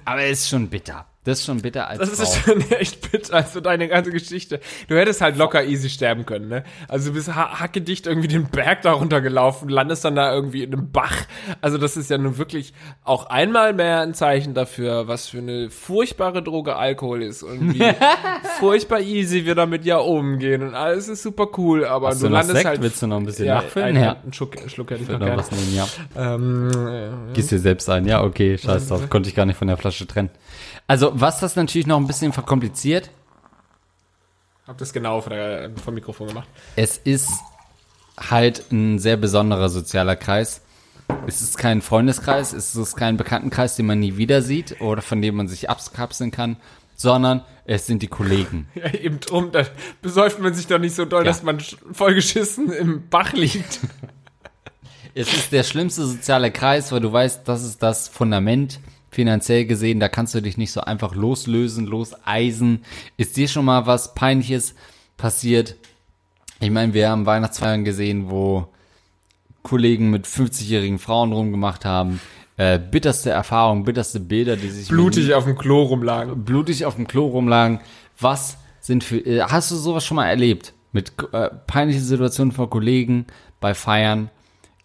[0.04, 1.06] Aber ist schon bitter.
[1.26, 2.22] Das ist schon bitter als Das Frau.
[2.22, 4.60] ist schon echt bitter, also deine ganze Geschichte.
[4.88, 6.64] Du hättest halt locker easy sterben können, ne?
[6.88, 10.72] Also du bist ha hackedicht irgendwie den Berg da runtergelaufen, landest dann da irgendwie in
[10.72, 11.16] einem Bach.
[11.60, 12.72] Also das ist ja nun wirklich
[13.04, 17.82] auch einmal mehr ein Zeichen dafür, was für eine furchtbare Droge Alkohol ist und wie
[18.60, 22.30] furchtbar easy wir damit ja umgehen und alles ist super cool, aber Hast du du
[22.30, 22.66] noch landest Sekt?
[22.68, 22.80] halt...
[22.82, 23.88] Willst du noch ein bisschen ja, nachfüllen?
[23.88, 24.16] Einen, Ja.
[24.22, 25.38] einen Schluck, Schluck hätte ich noch Oder gern.
[25.38, 25.86] was nehmen, ja.
[26.16, 28.06] Ähm, äh, Gieß dir selbst ein.
[28.06, 29.08] Ja, okay, scheiß drauf.
[29.10, 30.30] Konnte ich gar nicht von der Flasche trennen.
[30.86, 33.10] Also, was das natürlich noch ein bisschen verkompliziert,
[34.66, 36.48] hab das genau der, vom Mikrofon gemacht.
[36.76, 37.30] es ist
[38.18, 40.62] halt ein sehr besonderer sozialer Kreis.
[41.26, 45.22] Es ist kein Freundeskreis, es ist kein Bekanntenkreis, den man nie wieder sieht oder von
[45.22, 46.56] dem man sich abkapseln kann,
[46.96, 48.68] sondern es sind die Kollegen.
[48.74, 49.64] Ja, eben drum, da
[50.02, 51.30] besäuft man sich doch nicht so doll, Ja.
[51.30, 53.80] dass man sch- vollgeschissen im Bach liegt.
[55.14, 58.80] Es ist der schlimmste soziale Kreis, weil du weißt, das ist das Fundament.
[59.16, 62.84] Finanziell gesehen, da kannst du dich nicht so einfach loslösen, loseisen.
[63.16, 64.74] Ist dir schon mal was Peinliches
[65.16, 65.76] passiert?
[66.60, 68.68] Ich meine, wir haben Weihnachtsfeiern gesehen, wo
[69.62, 72.20] Kollegen mit 50-jährigen Frauen rumgemacht haben.
[72.58, 76.44] Äh, bitterste Erfahrungen, bitterste Bilder, die sich Blutig auf dem Klo rumlagen.
[76.44, 77.80] blutig auf dem Klo rumlagen.
[78.20, 80.74] Was sind für, äh, hast du sowas schon mal erlebt?
[80.92, 83.24] Mit äh, peinlichen Situationen von Kollegen
[83.60, 84.28] bei Feiern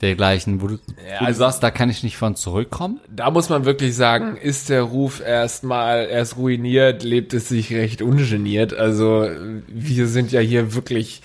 [0.02, 3.00] dergleichen, wo du, wo du also- sagst, da kann ich nicht von zurückkommen?
[3.10, 8.02] Da muss man wirklich sagen, ist der Ruf erstmal erst ruiniert, lebt es sich recht
[8.02, 8.74] ungeniert.
[8.74, 9.28] Also
[9.68, 11.22] wir sind ja hier wirklich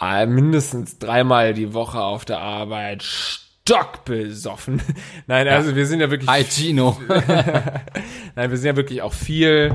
[0.00, 4.80] äh, mindestens dreimal die Woche auf der Arbeit stockbesoffen.
[5.26, 6.98] Nein, also wir sind ja wirklich Hi Gino.
[8.36, 9.74] Nein, wir sind ja wirklich auch viel,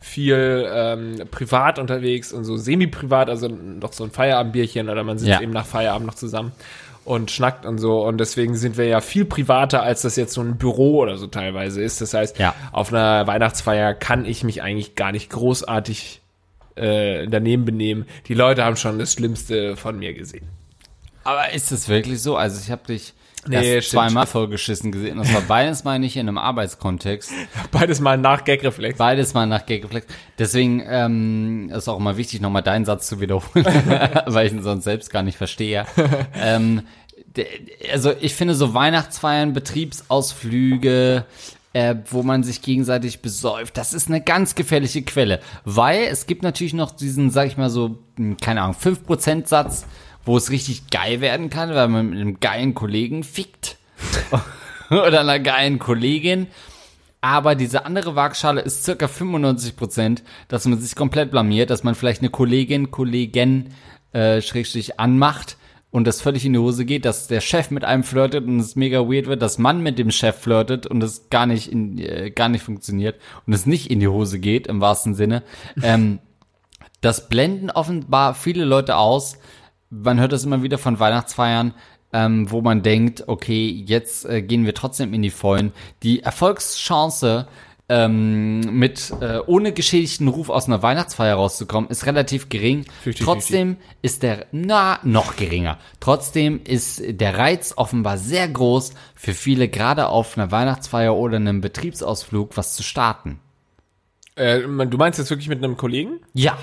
[0.00, 3.48] viel ähm, privat unterwegs und so semi-privat, also
[3.80, 5.40] doch so ein Feierabendbierchen oder man sitzt Ja.
[5.40, 6.52] eben nach Feierabend noch zusammen
[7.04, 8.04] und schnackt und so.
[8.04, 11.26] Und deswegen sind wir ja viel privater, als das jetzt so ein Büro oder so
[11.26, 12.00] teilweise ist.
[12.00, 12.54] Das heißt, Ja.
[12.72, 16.20] auf einer Weihnachtsfeier kann ich mich eigentlich gar nicht großartig
[16.76, 18.06] äh, daneben benehmen.
[18.26, 20.48] Die Leute haben schon das Schlimmste von mir gesehen.
[21.22, 22.36] Aber ist es wirklich so?
[22.36, 23.14] Also ich habe dich
[23.46, 25.18] Nee, erst zweimal vollgeschissen gesehen.
[25.18, 27.32] Das war beides mal nicht in einem Arbeitskontext.
[27.70, 28.98] Beides mal nach Gagreflex.
[28.98, 30.06] Beides mal nach Gagreflex.
[30.38, 33.64] Deswegen ähm, ist auch mal wichtig, nochmal deinen Satz zu wiederholen,
[34.26, 35.86] weil ich ihn sonst selbst gar nicht verstehe.
[36.34, 36.82] ähm,
[37.92, 41.24] also ich finde so Weihnachtsfeiern, Betriebsausflüge,
[41.74, 45.40] äh, wo man sich gegenseitig besäuft, das ist eine ganz gefährliche Quelle.
[45.64, 49.84] Weil es gibt natürlich noch diesen, sag ich mal so, hm, keine Ahnung, 5% Satz,
[50.24, 53.76] wo es richtig geil werden kann, weil man mit einem geilen Kollegen fickt.
[54.90, 56.48] Oder einer geilen Kollegin.
[57.20, 61.94] Aber diese andere Waagschale ist circa 95 Prozent, dass man sich komplett blamiert, dass man
[61.94, 63.70] vielleicht eine Kollegin, Kollegen,
[64.12, 65.56] äh, Schrägstrich anmacht
[65.90, 68.76] und das völlig in die Hose geht, dass der Chef mit einem flirtet und es
[68.76, 72.30] mega weird wird, dass man mit dem Chef flirtet und es gar nicht, in, äh,
[72.30, 75.44] gar nicht funktioniert und es nicht in die Hose geht, im wahrsten Sinne.
[75.82, 76.18] Ähm,
[77.00, 79.38] das blenden offenbar viele Leute aus.
[80.02, 81.74] Man hört das immer wieder von Weihnachtsfeiern,
[82.12, 85.72] ähm, wo man denkt, okay, jetzt äh, gehen wir trotzdem in die Vollen.
[86.02, 87.46] Die Erfolgschance,
[87.88, 92.86] ähm, mit äh, ohne geschädigten Ruf aus einer Weihnachtsfeier rauszukommen, ist relativ gering.
[93.04, 93.24] 50-50.
[93.24, 95.78] Trotzdem ist der, na, noch geringer.
[96.00, 101.60] Trotzdem ist der Reiz offenbar sehr groß für viele, gerade auf einer Weihnachtsfeier oder einem
[101.60, 103.38] Betriebsausflug, was zu starten.
[104.36, 106.20] Äh, du meinst jetzt wirklich mit einem Kollegen?
[106.32, 106.56] Ja,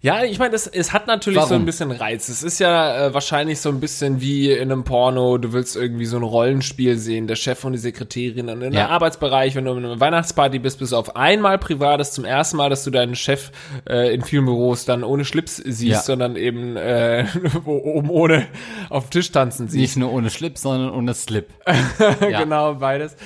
[0.00, 1.62] Ja, ich meine, es, es hat natürlich so Warum?
[1.62, 2.28] ein bisschen Reiz.
[2.28, 5.38] Es ist ja äh, wahrscheinlich so ein bisschen wie in einem Porno.
[5.38, 8.48] Du willst irgendwie so ein Rollenspiel sehen, der Chef und die Sekretärin.
[8.48, 8.84] Und in Ja.
[8.84, 11.98] einem Arbeitsbereich, wenn du in einer Weihnachtsparty bist, bist du auf einmal privat.
[11.98, 13.50] Das ist zum ersten Mal, dass du deinen Chef
[13.90, 16.00] äh, in vielen Büros dann ohne Schlips siehst, Ja.
[16.00, 17.26] sondern eben äh,
[17.64, 18.46] oben ohne
[18.90, 19.80] auf dem Tisch tanzen siehst.
[19.82, 21.48] nicht nur ohne Schlips, sondern ohne Slip.
[22.20, 22.42] Ja.
[22.44, 23.16] genau, beides.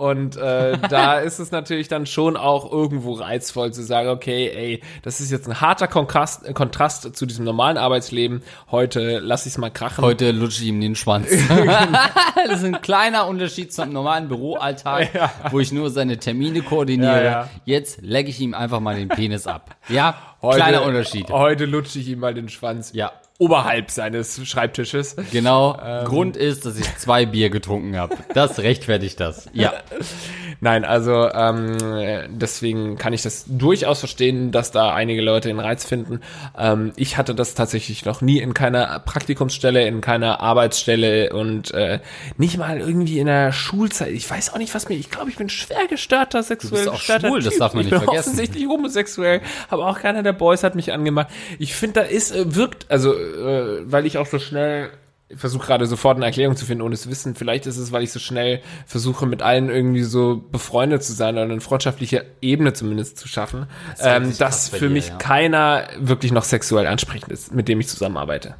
[0.00, 4.82] Und äh, da ist es natürlich dann schon auch irgendwo reizvoll zu sagen, okay, ey,
[5.02, 8.42] das ist jetzt ein harter Kontrast, Kontrast zu diesem normalen Arbeitsleben.
[8.70, 10.02] Heute lass ich's mal krachen.
[10.02, 11.28] Heute lutsche ich ihm den Schwanz.
[12.48, 15.30] das ist ein kleiner Unterschied zum normalen Büroalltag, Ja.
[15.50, 17.24] wo ich nur seine Termine koordiniere.
[17.24, 17.48] Ja, ja.
[17.66, 19.76] Jetzt lecke ich ihm einfach mal den Penis ab.
[19.90, 21.28] Ja, heute, kleiner Unterschied.
[21.28, 22.92] Heute lutsche ich ihm mal den Schwanz.
[22.94, 25.16] Ja, Oberhalb seines Schreibtisches.
[25.32, 25.78] genau.
[25.82, 26.04] Ähm.
[26.04, 28.14] Grund ist, dass ich zwei Bier getrunken habe.
[28.34, 29.48] Das rechtfertigt das.
[29.54, 29.72] Ja.
[30.60, 35.58] Nein, also ähm, äh, deswegen kann ich das durchaus verstehen, dass da einige Leute den
[35.58, 36.20] Reiz finden.
[36.58, 42.00] Ähm, ich hatte das tatsächlich noch nie in keiner Praktikumsstelle, in keiner Arbeitsstelle und äh,
[42.36, 44.12] nicht mal irgendwie in der Schulzeit.
[44.12, 44.96] Ich weiß auch nicht, was mir.
[44.96, 47.60] Ich glaube, ich bin schwer gestörter sexuell auch gestörter schwul, das Typ.
[47.60, 48.28] darf man ich nicht bin vergessen.
[48.32, 51.28] offensichtlich homosexuell, aber auch keiner der Boys hat mich angemacht.
[51.58, 54.90] Ich finde, da ist äh, wirkt also äh, weil ich auch so schnell
[55.34, 57.34] versuche gerade sofort eine Erklärung zu finden, ohne es wissen.
[57.34, 61.34] Vielleicht ist es, weil ich so schnell versuche, mit allen irgendwie so befreundet zu sein
[61.34, 63.66] oder eine freundschaftliche Ebene zumindest zu schaffen,
[63.96, 65.16] Das ähm, dass für dir, mich ja.
[65.16, 68.56] keiner wirklich noch sexuell ansprechend ist, mit dem ich zusammenarbeite.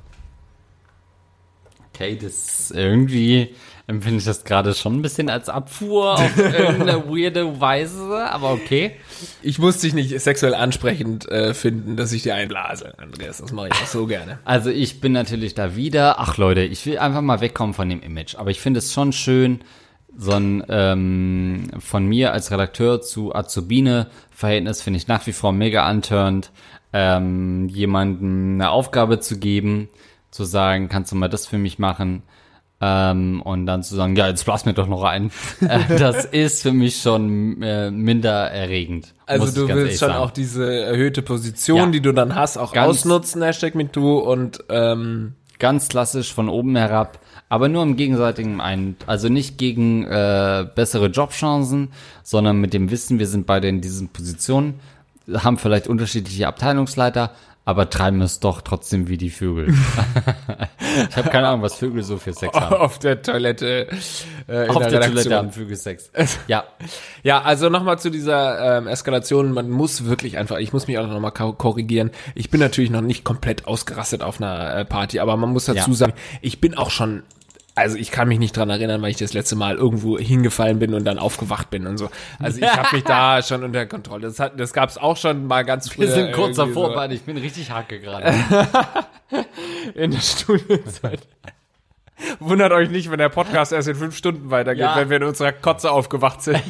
[1.93, 3.55] Okay, das irgendwie
[3.91, 8.93] empfinde ich das gerade schon ein bisschen als Abfuhr auf irgendeine weirde Weise, aber okay.
[9.43, 13.39] Ich muss dich nicht sexuell ansprechend äh, finden, dass ich dir einblase, Andreas.
[13.39, 14.39] Das mache ich auch so gerne.
[14.51, 16.19] Also ich bin natürlich da wieder.
[16.19, 18.37] Ach Leute, ich will einfach mal wegkommen von dem Image.
[18.37, 19.61] Aber ich finde es schon schön,
[20.17, 25.85] so ein ähm, von mir als Redakteur zu Azubine-Verhältnis finde ich nach wie vor mega
[25.85, 26.51] antörend,
[26.93, 29.89] ähm, jemandem eine Aufgabe zu geben,
[30.31, 32.23] zu sagen, kannst du mal das für mich machen?
[32.83, 35.31] Ähm, und dann zu sagen, ja, jetzt blass mir doch noch ein.
[35.61, 39.15] äh, das ist für mich schon äh, minder erregend.
[39.27, 40.21] Also du willst schon sagen.
[40.21, 41.87] auch diese erhöhte Position, Ja.
[41.87, 46.75] die du dann hast, auch Ganz- ausnutzen, Hashtag MeToo und ähm, ganz klassisch von oben
[46.75, 47.19] herab,
[47.51, 51.89] aber nur im gegenseitigen ein, also nicht gegen äh, bessere Jobchancen,
[52.23, 54.81] sondern mit dem Wissen, wir sind beide in diesen Positionen,
[55.33, 57.33] haben vielleicht unterschiedliche Abteilungsleiter,
[57.71, 59.73] aber treiben es doch trotzdem wie die Vögel.
[61.11, 62.77] ich habe keine Ahnung, was Vögel so für Sex haben.
[62.77, 63.89] auf der Toilette
[64.47, 65.01] äh, Auf der, der.
[65.03, 66.11] Toilette haben Vögel Sex.
[66.47, 66.65] Ja,
[67.23, 69.53] Ja, also nochmal zu dieser ähm, Eskalation.
[69.53, 72.11] Man muss wirklich einfach, ich muss mich auch nochmal korrigieren.
[72.35, 75.91] Ich bin natürlich noch nicht komplett ausgerastet auf einer äh, Party, aber man muss dazu
[75.91, 75.97] Ja.
[75.97, 77.23] sagen, ich bin auch schon,
[77.81, 80.95] also ich kann mich nicht dran erinnern, weil ich das letzte Mal irgendwo hingefallen bin
[80.95, 82.11] und dann aufgewacht bin und so.
[82.39, 84.29] Also ich habe mich da schon unter Kontrolle.
[84.29, 86.07] Das, hat, das gab es auch schon mal ganz früher.
[86.09, 87.11] wir sind kurz davor, so.
[87.15, 88.35] Ich bin richtig hacke gerade.
[89.95, 91.21] in der Studienzeit.
[92.39, 94.97] Wundert euch nicht, wenn der Podcast erst in fünf Stunden weitergeht, Ja.
[94.97, 96.63] wenn wir in unserer Kotze aufgewacht sind.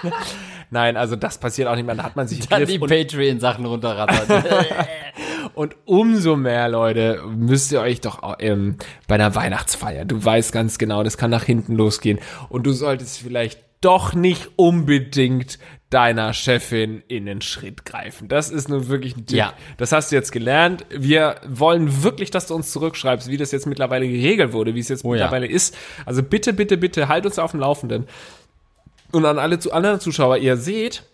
[0.70, 1.94] Nein, also das passiert auch nicht mehr.
[1.94, 4.44] Da hat man sich im Dann Griff die Patreon-Sachen runterrattern.
[5.54, 8.76] Und umso mehr, Leute, müsst ihr euch doch ähm,
[9.06, 12.18] bei einer Weihnachtsfeier, du weißt ganz genau, das kann nach hinten losgehen
[12.48, 15.58] und du solltest vielleicht doch nicht unbedingt
[15.90, 18.28] deiner Chefin in den Schritt greifen.
[18.28, 19.38] Das ist nun wirklich ein Tipp.
[19.38, 19.54] Ja.
[19.78, 20.84] Das hast du jetzt gelernt.
[20.90, 24.88] Wir wollen wirklich, dass du uns zurückschreibst, wie das jetzt mittlerweile geregelt wurde, wie es
[24.88, 25.22] jetzt Oh ja.
[25.24, 25.76] mittlerweile ist.
[26.04, 28.06] Also bitte, bitte, bitte, halt uns auf dem Laufenden.
[29.12, 31.04] Und an alle zu anderen Zuschauer, ihr seht,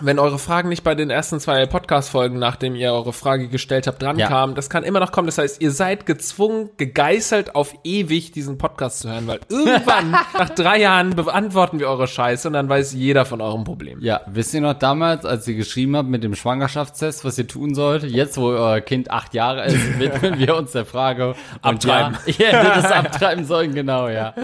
[0.00, 4.02] wenn eure Fragen nicht bei den ersten zwei Podcast-Folgen, nachdem ihr eure Frage gestellt habt,
[4.02, 5.26] drankamen, das kann immer noch kommen.
[5.26, 10.50] Das heißt, ihr seid gezwungen, gegeißelt auf ewig diesen Podcast zu hören, weil irgendwann, nach
[10.50, 14.00] drei Jahren, beantworten wir eure Scheiße und dann weiß jeder von eurem Problem.
[14.00, 17.74] Ja, wisst ihr noch damals, als ihr geschrieben habt mit dem Schwangerschaftstest, was ihr tun
[17.74, 18.04] sollt?
[18.04, 21.30] Jetzt, wo euer Kind acht Jahre ist, widmen wir uns der Frage.
[21.30, 22.16] Und Abtreiben.
[22.26, 24.34] Ja, ihr hättet das abtreiben sollen, genau, ja.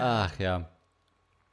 [0.00, 0.64] Ach ja.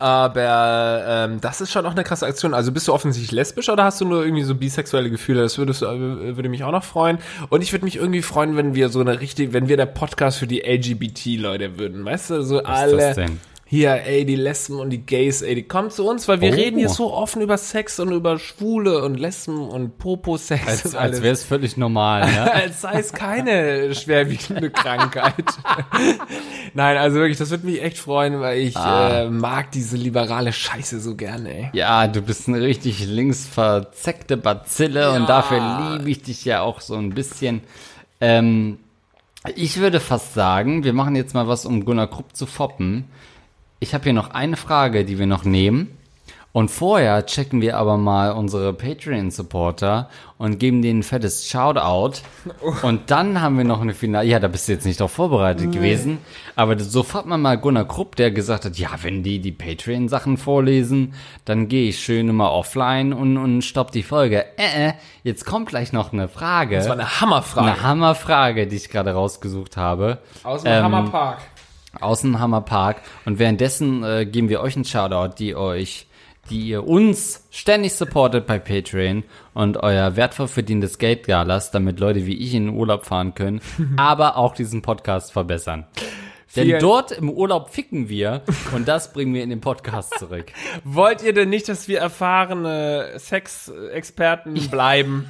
[0.01, 2.55] Aber ähm, das ist schon auch eine krasse Aktion.
[2.55, 5.43] Also bist du offensichtlich lesbisch oder hast du nur irgendwie so bisexuelle Gefühle?
[5.43, 7.19] Das würdest, äh, würde mich auch noch freuen.
[7.49, 10.39] Und ich würde mich irgendwie freuen, wenn wir so eine richtig, wenn wir der Podcast
[10.39, 12.03] für die LGBT-Leute würden.
[12.03, 12.97] Weißt du, so ist alle.
[12.97, 13.39] das denn?
[13.73, 16.55] Hier, ey, die Lesben und die Gays, ey, die kommen zu uns, weil wir Oh.
[16.55, 20.95] reden hier so offen über Sex und über Schwule und Lesben und Popo-Sex Als, und
[20.97, 22.43] als wäre es völlig normal, ja.
[22.51, 25.45] als sei es keine schwerwiegende Krankheit.
[26.73, 29.21] Nein, also wirklich, das würde mich echt freuen, weil ich Ah.
[29.21, 31.69] äh, mag diese liberale Scheiße so gerne, ey.
[31.71, 36.81] Ja, du bist eine richtig links verzeckte Bazille und dafür liebe ich dich ja auch
[36.81, 37.61] so ein bisschen.
[38.19, 38.79] Ähm,
[39.55, 43.05] ich würde fast sagen, wir machen jetzt mal was, um Gunnar Krupp zu foppen.
[43.83, 45.97] Ich habe hier noch eine Frage, die wir noch nehmen.
[46.53, 52.19] Und vorher checken wir aber mal unsere Patreon-Supporter und geben denen ein fettes Shoutout.
[52.81, 54.27] Und dann haben wir noch eine Finale.
[54.27, 56.17] Ja, da bist du jetzt nicht darauf vorbereitet gewesen.
[56.57, 61.13] Aber sofort mal mal Gunnar Krupp, der gesagt hat, ja, wenn die die Patreon-Sachen vorlesen,
[61.45, 64.43] dann gehe ich schön immer offline und, und stopp die Folge.
[64.57, 66.75] Äh, äh, jetzt kommt gleich noch eine Frage.
[66.75, 67.71] Das war eine Hammerfrage.
[67.71, 70.17] eine Hammerfrage, die ich gerade rausgesucht habe.
[70.43, 71.37] Aus dem Ähm, Hammerpark.
[71.99, 73.01] Aus dem Hammerpark.
[73.25, 76.07] Und währenddessen äh, geben wir euch einen Shoutout, die euch,
[76.49, 79.23] die ihr uns ständig supportet bei Patreon
[79.53, 83.35] und euer wertvoll verdientes Geld da lasst, damit Leute wie ich in den Urlaub fahren
[83.35, 83.61] können,
[83.97, 85.85] aber auch diesen Podcast verbessern.
[86.55, 88.41] Denn dort im Urlaub ficken wir
[88.75, 90.47] und das bringen wir in den Podcast zurück.
[90.83, 95.29] Wollt ihr denn nicht, dass wir erfahrene Sexexperten bleiben?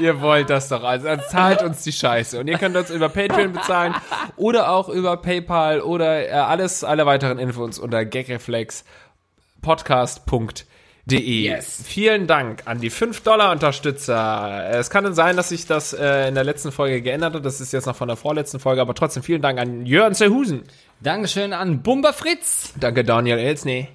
[0.00, 0.84] Ihr wollt das doch.
[0.84, 2.40] Also zahlt uns die Scheiße.
[2.40, 3.94] Und ihr könnt uns über Patreon bezahlen
[4.36, 10.64] oder auch über PayPal oder äh, alles, alle weiteren Infos unter gagreflexpodcast.de.
[11.10, 11.82] Yes.
[11.84, 14.68] Vielen Dank an die 5-Dollar-Unterstützer.
[14.70, 17.44] Es kann sein, dass sich das äh, in der letzten Folge geändert hat.
[17.44, 20.62] Das ist jetzt noch von der vorletzten Folge, aber trotzdem vielen Dank an Jörn Zerhusen.
[21.00, 22.74] Dankeschön an Bumba Fritz.
[22.78, 23.88] Danke Daniel Elsney.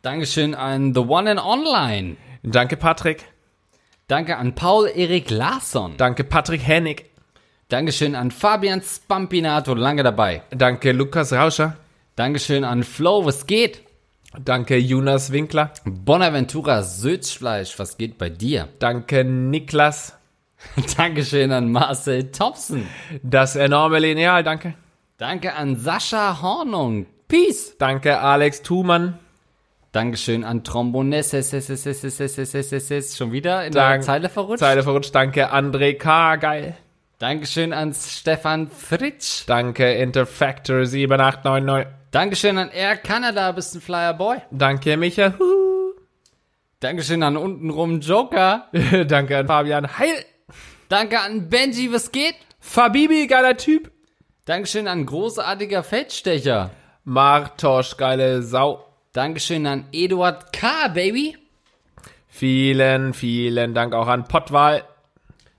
[0.00, 2.16] Dankeschön an The One and Online.
[2.42, 3.31] Danke Patrick.
[4.08, 5.96] Danke an Paul Erik Larsson.
[5.96, 7.06] Danke Patrick Hennig.
[7.68, 10.42] Dankeschön an Fabian Spampinato, lange dabei.
[10.50, 11.76] Danke, Lukas Rauscher.
[12.16, 13.80] Dankeschön an Flo, was geht?
[14.38, 15.72] Danke, Jonas Winkler.
[15.84, 18.68] Bonaventura Sötzfleisch, was geht bei dir?
[18.78, 20.18] Danke, Niklas.
[20.96, 22.86] Dankeschön an Marcel Thompson.
[23.22, 24.74] Das enorme Lineal, danke.
[25.16, 27.06] Danke an Sascha Hornung.
[27.26, 27.76] Peace.
[27.78, 29.18] Danke, Alex Thumann.
[29.92, 31.30] Dankeschön an Trombones.
[31.30, 34.60] Schon wieder in Dank- der Zeile verrutscht.
[34.60, 35.14] Zeile verrutscht.
[35.14, 36.36] Danke, André K.
[36.36, 36.76] Geil.
[37.18, 39.44] Dankeschön an Stefan Fritsch.
[39.46, 41.92] Danke, Interfactor 7899.
[42.10, 44.38] Dankeschön an Air Canada, bist ein Flyer Boy.
[44.50, 45.34] Danke, Micha.
[45.38, 45.92] Huhu.
[46.80, 48.68] Dankeschön an untenrum Joker.
[49.06, 50.24] Danke an Fabian Heil.
[50.88, 52.34] Danke an Benji, was geht?
[52.60, 53.90] Fabibi, geiler Typ.
[54.46, 56.70] Dankeschön an großartiger Feldstecher.
[57.04, 58.84] Martosch, geile Sau.
[59.12, 61.36] Dankeschön an Eduard K., Baby.
[62.28, 64.84] Vielen, vielen Dank auch an Pottwal.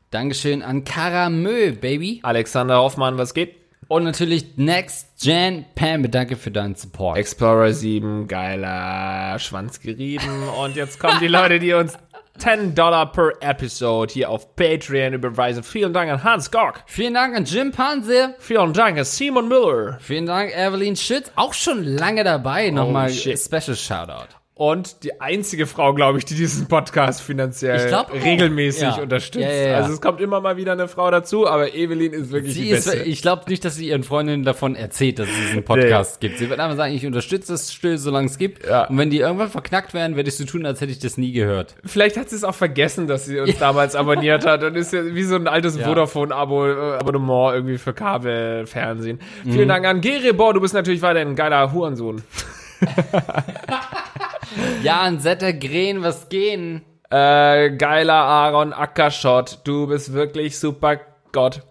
[0.10, 2.20] Dankeschön an Karamö, Baby.
[2.24, 3.56] Alexander Hoffmann, was geht?
[3.90, 7.20] Und natürlich Next Gen Pam, danke für deinen Support.
[7.20, 10.48] Explorer 7, geiler Schwanz gerieben.
[10.60, 11.96] Und jetzt kommen die Leute, die uns
[12.38, 15.64] 10 Dollar per Episode hier auf Patreon überweisen.
[15.64, 16.84] Vielen Dank an Hans Gork.
[16.88, 18.34] Vielen Dank an Jim Panzer.
[18.40, 19.98] Vielen Dank an Simon Müller.
[20.02, 21.32] Vielen Dank, Evelyn Schütz.
[21.36, 22.70] Auch schon lange dabei.
[22.70, 23.40] Nochmal shit.
[23.40, 24.43] Special Shoutout.
[24.66, 29.02] Und die einzige Frau, glaube ich, die diesen Podcast finanziell glaub regelmäßig Ja.
[29.02, 29.44] unterstützt.
[29.46, 29.76] Ja, ja.
[29.76, 32.70] Also es kommt immer mal wieder eine Frau dazu, aber Evelyn ist wirklich Sie die
[32.70, 33.04] ist, Beste.
[33.04, 36.38] ich glaube nicht, dass sie ihren Freundinnen davon erzählt, dass es diesen Podcast gibt.
[36.38, 38.64] Sie wird einfach sagen, ich unterstütze es still, solange es gibt.
[38.66, 41.34] Und wenn die irgendwann verknackt werden, werde ich so tun, als hätte ich das nie
[41.34, 41.76] gehört.
[41.84, 45.04] Vielleicht hat sie es auch vergessen, dass sie uns damals abonniert hat und ist ja
[45.14, 45.78] wie so ein altes.
[45.78, 49.20] Vodafone-Abonnement irgendwie für Kabelfernsehen.
[49.44, 49.52] Mhm.
[49.52, 52.22] Vielen Dank an Gerebor, du bist natürlich weiterhin ein geiler Hurensohn.
[54.84, 56.82] Ja, an Setter Gren, was gehen?
[57.10, 61.00] Äh, geiler Aaron Ackerschott, du bist wirklich super
[61.32, 61.62] Gott.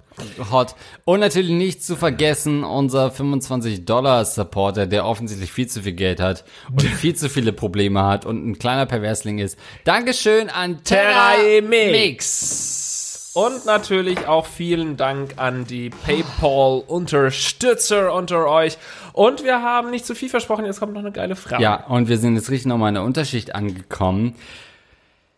[0.51, 0.75] Hot.
[1.05, 6.83] Und natürlich nicht zu vergessen, unser 25-Dollar-Supporter, der offensichtlich viel zu viel Geld hat und
[6.83, 9.59] viel zu viele Probleme hat und ein kleiner Perversling ist.
[9.85, 12.82] Dankeschön an Terra Mix.
[13.35, 18.77] Und natürlich auch vielen Dank an die PayPal-Unterstützer unter euch.
[19.15, 21.63] Und wir haben nicht zu viel versprochen, jetzt kommt noch eine geile Frage.
[21.63, 24.35] Ja, und wir sind jetzt richtig nochmal in der Unterschicht angekommen.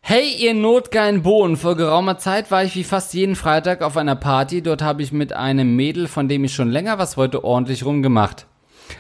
[0.01, 1.57] Hey, ihr notgeilen Bohnen.
[1.57, 4.61] Vor geraumer Zeit war ich wie fast jeden Freitag auf einer Party.
[4.61, 8.47] Dort habe ich mit einem Mädel, von dem ich schon länger was wollte, ordentlich rumgemacht.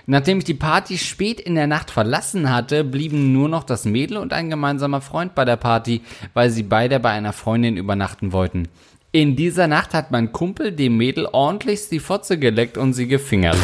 [0.06, 4.16] Nachdem ich die Party spät in der Nacht verlassen hatte, blieben nur noch das Mädel
[4.18, 6.02] und ein gemeinsamer Freund bei der Party,
[6.34, 8.68] weil sie beide bei einer Freundin übernachten wollten.
[9.12, 13.56] In dieser Nacht hat mein Kumpel dem Mädel ordentlich die Fotze geleckt und sie gefingert.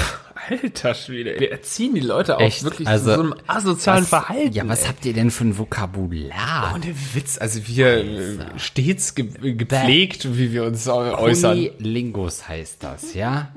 [0.48, 2.64] Alter Schwede, wir erziehen die Leute auch Echt?
[2.64, 4.52] wirklich Also, zu so einem asozialen Was- Verhalten.
[4.54, 6.72] Ja, was habt ihr denn für ein Vokabular?
[6.74, 11.68] Ohne Witz, also wir äh, stets ge gepflegt, wie wir uns äu- äußern.
[11.78, 13.48] Lingus heißt das, ja?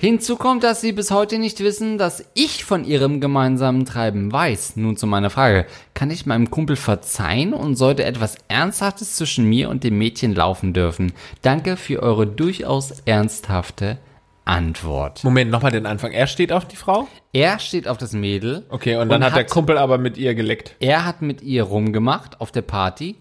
[0.00, 4.76] Hinzu kommt, dass sie bis heute nicht wissen, dass ich von ihrem gemeinsamen Treiben weiß.
[4.76, 5.66] Nun zu meiner Frage.
[5.92, 10.72] Kann ich meinem Kumpel verzeihen und sollte etwas Ernsthaftes zwischen mir und dem Mädchen laufen
[10.72, 11.14] dürfen?
[11.42, 13.98] Danke für eure durchaus ernsthafte
[14.44, 15.24] Antwort.
[15.24, 16.12] Moment, nochmal den Anfang.
[16.12, 17.08] Er steht auf die Frau?
[17.32, 18.66] Er steht auf das Mädel.
[18.68, 20.76] Okay, und dann hat, der Kumpel aber mit ihr geleckt.
[20.78, 23.16] Er hat mit ihr rumgemacht auf der Party.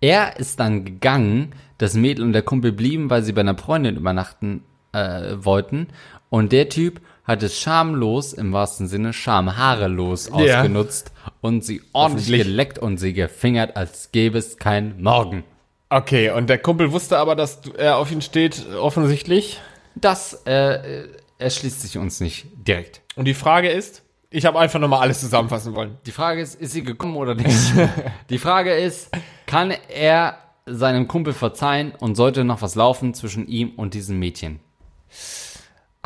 [0.00, 1.54] Er ist dann gegangen.
[1.78, 4.64] Das Mädel und der Kumpel blieben, weil sie bei einer Freundin übernachten
[4.96, 5.88] äh, wollten.
[6.30, 10.34] Und der Typ hat es schamlos, im wahrsten Sinne schamhaarelos Ja.
[10.60, 15.44] ausgenutzt und sie ordentlich geleckt und sie gefingert, als gäbe es kein Morgen.
[15.88, 19.60] Okay, und der Kumpel wusste aber, dass er auf ihn steht, offensichtlich.
[19.94, 21.04] Das äh,
[21.38, 23.02] erschließt sich uns nicht direkt.
[23.14, 25.96] Und die Frage ist, ich habe einfach nochmal alles zusammenfassen wollen.
[26.04, 27.72] Die Frage ist, ist sie gekommen oder nicht?
[28.30, 29.10] Die Frage ist,
[29.46, 34.58] kann er seinem Kumpel verzeihen und sollte noch was laufen zwischen ihm und diesem Mädchen?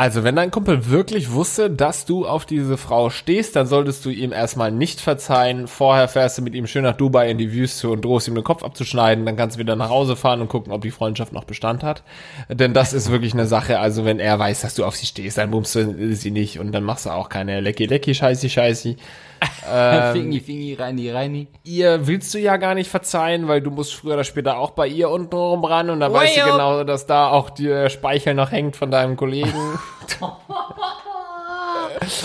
[0.01, 4.09] Also, wenn dein Kumpel wirklich wusste, dass du auf diese Frau stehst, dann solltest du
[4.09, 5.69] ihm erstmal nicht verzeihen.
[5.69, 8.43] Vorher fährst du mit ihm schön nach Dubai in die Wüste und drohst ihm den
[8.43, 9.27] Kopf abzuschneiden.
[9.27, 12.03] Dann kannst du wieder nach Hause fahren und gucken, ob die Freundschaft noch Bestand hat.
[12.49, 13.79] Denn das ist wirklich eine Sache.
[13.79, 16.73] Also, wenn er weiß, dass du auf sie stehst, dann bummst du sie nicht und
[16.73, 18.97] dann machst du auch keine Lecki Lecki Scheißi Scheißi.
[20.13, 21.47] Fingi, Fingi, Reini, Reini.
[21.65, 24.87] Ihr willst du ja gar nicht verzeihen, weil du musst früher oder später auch bei
[24.87, 28.51] ihr unten rum ran und dann weißt du genau, dass da auch der Speichel noch
[28.51, 29.53] hängt von deinem Kollegen.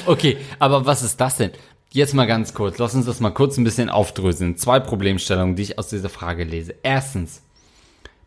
[0.06, 1.52] Okay, aber was ist das denn?
[1.92, 4.58] Jetzt mal ganz kurz, lass uns das mal kurz ein bisschen aufdröseln.
[4.58, 6.76] Zwei Problemstellungen, die ich aus dieser Frage lese.
[6.84, 7.42] Erstens,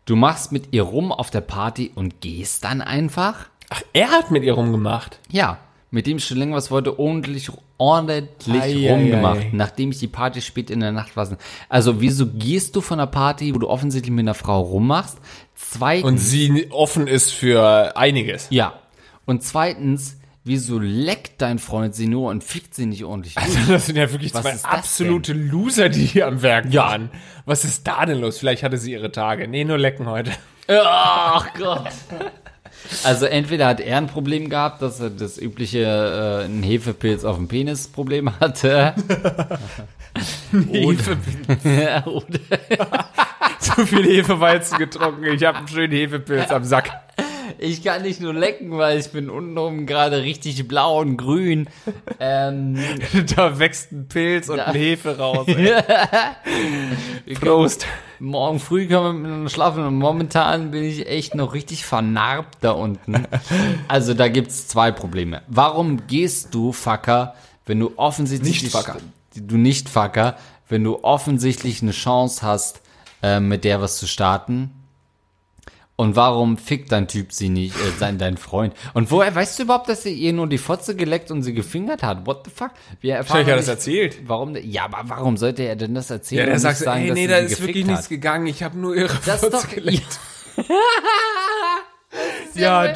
[0.05, 3.47] du machst mit ihr rum auf der Party und gehst dann einfach?
[3.69, 5.19] Ach, er hat mit ihr rumgemacht.
[5.31, 5.59] Ja.
[5.91, 9.49] mit dem ich schon länger was wollte, ordentlich, ordentlich Ei, ei, rumgemacht, ei.
[9.53, 11.27] nachdem ich die Party spät in der Nacht war.
[11.67, 15.19] Also, wieso gehst du von einer Party, wo du offensichtlich mit einer Frau rummachst?
[15.55, 18.47] Zweitens, Und sie offen ist für einiges.
[18.49, 18.73] ja.
[19.29, 23.35] Und zweitens, wieso leckt dein Freund sie nur und fickt sie nicht ordentlich?
[23.35, 23.67] durch?
[23.67, 27.11] Das sind ja wirklich Was zwei absolute Loser, die hier am Werk waren.
[27.45, 28.39] Was ist da denn los?
[28.39, 29.47] Vielleicht hatte sie ihre Tage.
[29.47, 30.31] Nee, nur lecken heute.
[30.67, 31.91] Ach Gott.
[33.03, 37.35] Also entweder hat er ein Problem gehabt, dass er das übliche äh, ein Hefepilz auf
[37.35, 38.95] dem Penis Problem hatte.
[40.71, 41.17] Hefe,
[42.05, 42.39] Oder
[43.59, 45.25] zu viel Hefeweizen getrunken.
[45.25, 46.89] Ich habe einen schönen Hefepilz am Sack.
[47.59, 51.67] Ich kann nicht nur lecken, weil ich bin untenrum gerade richtig blau und grün.
[52.21, 52.77] Ähm,
[53.35, 55.47] Da wächst ein Pilz und Da- ein Hefe raus.
[57.39, 57.85] Prost.
[58.19, 62.71] morgen früh können wir miteinander schlafen und momentan bin ich echt noch richtig vernarbt da
[62.71, 63.25] unten.
[63.87, 65.41] Also da gibt's zwei Probleme.
[65.47, 67.35] Warum gehst du, Fucker,
[67.65, 68.63] wenn du offensichtlich...
[68.63, 68.97] Nicht Fucker.
[69.35, 70.35] Du nicht Fucker,
[70.67, 72.81] wenn du offensichtlich eine Chance hast,
[73.23, 74.71] äh, mit der was zu starten.
[75.99, 78.73] Und warum fickt dein Typ sie nicht, äh, sein, dein Freund?
[78.93, 82.03] Und woher weißt du überhaupt, dass er ihr nur die Fotze geleckt und sie gefingert
[82.03, 82.25] hat?
[82.25, 82.71] What the fuck?
[83.01, 84.17] Wir erfahren Vielleicht hat er das erzählt.
[84.25, 84.55] Warum?
[84.55, 86.39] Ja, aber warum sollte er denn das erzählen?
[86.39, 88.09] Ja, der sagt, sagen, ey, nee, da ist wirklich gefickt nichts hat?
[88.11, 88.47] gegangen.
[88.47, 90.19] Ich habe nur ihre Das Fotze doch geleckt.
[90.55, 90.63] Ja,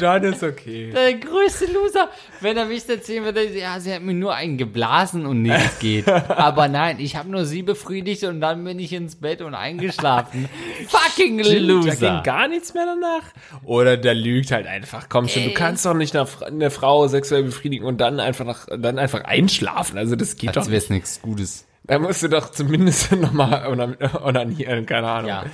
[0.00, 0.90] dann ist okay.
[0.92, 2.08] der größte Loser,
[2.40, 6.08] wenn er mich erzählen würde, ja, sie hat mir nur einen geblasen und nichts geht.
[6.28, 10.48] Aber nein, ich habe nur sie befriedigt und dann bin ich ins Bett und eingeschlafen.
[10.88, 12.22] Fucking Da ging Loser.
[12.24, 13.22] gar nichts mehr danach.
[13.64, 15.08] Oder der lügt halt einfach.
[15.08, 15.54] Komm schon, du Ey.
[15.54, 19.24] kannst doch nicht eine, Fra- eine Frau sexuell befriedigen und dann einfach nach, dann einfach
[19.24, 19.96] einschlafen.
[19.98, 20.84] Also das geht Als doch wäre nicht.
[20.84, 21.66] es nichts Gutes.
[21.84, 25.28] Da musst du doch zumindest nochmal onanieren, keine Ahnung.
[25.28, 25.44] Ja.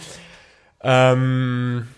[0.83, 1.89] Ähm,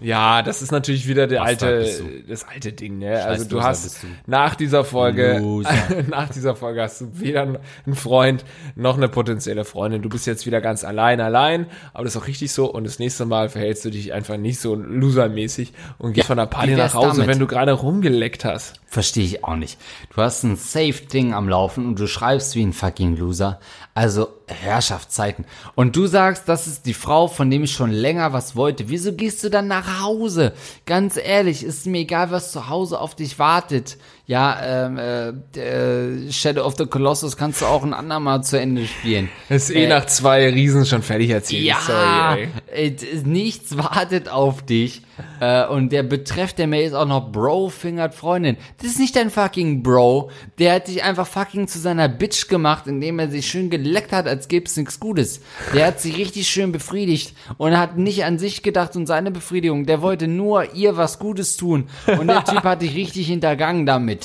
[0.00, 1.86] ja, das ist natürlich wieder der alte,
[2.28, 3.22] das alte Ding, ne?
[3.22, 4.06] also du hast du.
[4.26, 5.42] nach dieser Folge,
[6.08, 8.44] nach dieser Folge hast du weder einen Freund
[8.74, 10.02] noch eine potenzielle Freundin.
[10.02, 12.72] Du bist jetzt wieder ganz allein, allein, aber das ist auch richtig so.
[12.72, 16.46] Und das nächste Mal verhältst du dich einfach nicht so losermäßig und gehst von der
[16.46, 17.28] Party nach Hause, damit?
[17.28, 18.79] wenn du gerade rumgeleckt hast.
[18.92, 19.78] Verstehe ich auch nicht.
[20.12, 23.60] Du hast ein Safe-Ding am Laufen und du schreibst wie ein fucking Loser.
[23.94, 25.44] Also Herrschaftszeiten.
[25.76, 28.88] Und du sagst, das ist die Frau, von dem ich schon länger was wollte.
[28.88, 30.54] Wieso gehst du dann nach Hause?
[30.86, 33.96] Ganz ehrlich, ist mir egal, was zu Hause auf dich wartet.
[34.30, 38.86] Ja, ähm, äh, äh, Shadow of the Colossus kannst du auch ein andermal zu Ende
[38.86, 39.28] spielen.
[39.48, 41.64] Das ist eh Äh, nach zwei Riesen schon fertig erzählt.
[41.64, 42.96] Ja, Sorry, ey.
[43.24, 45.02] nichts wartet auf dich.
[45.40, 48.56] Äh, und der Betreff der Mail ist auch noch Bro fingert Freundin.
[48.78, 50.30] Das ist nicht dein fucking Bro.
[50.60, 54.28] Der hat dich einfach fucking zu seiner Bitch gemacht, indem er sich schön geleckt hat,
[54.28, 55.40] als gäbe es nichts Gutes.
[55.74, 59.86] Der hat sich richtig schön befriedigt und hat nicht an sich gedacht und seine Befriedigung.
[59.86, 61.88] Der wollte nur ihr was Gutes tun.
[62.06, 64.19] Und der Typ hat dich richtig hintergangen damit.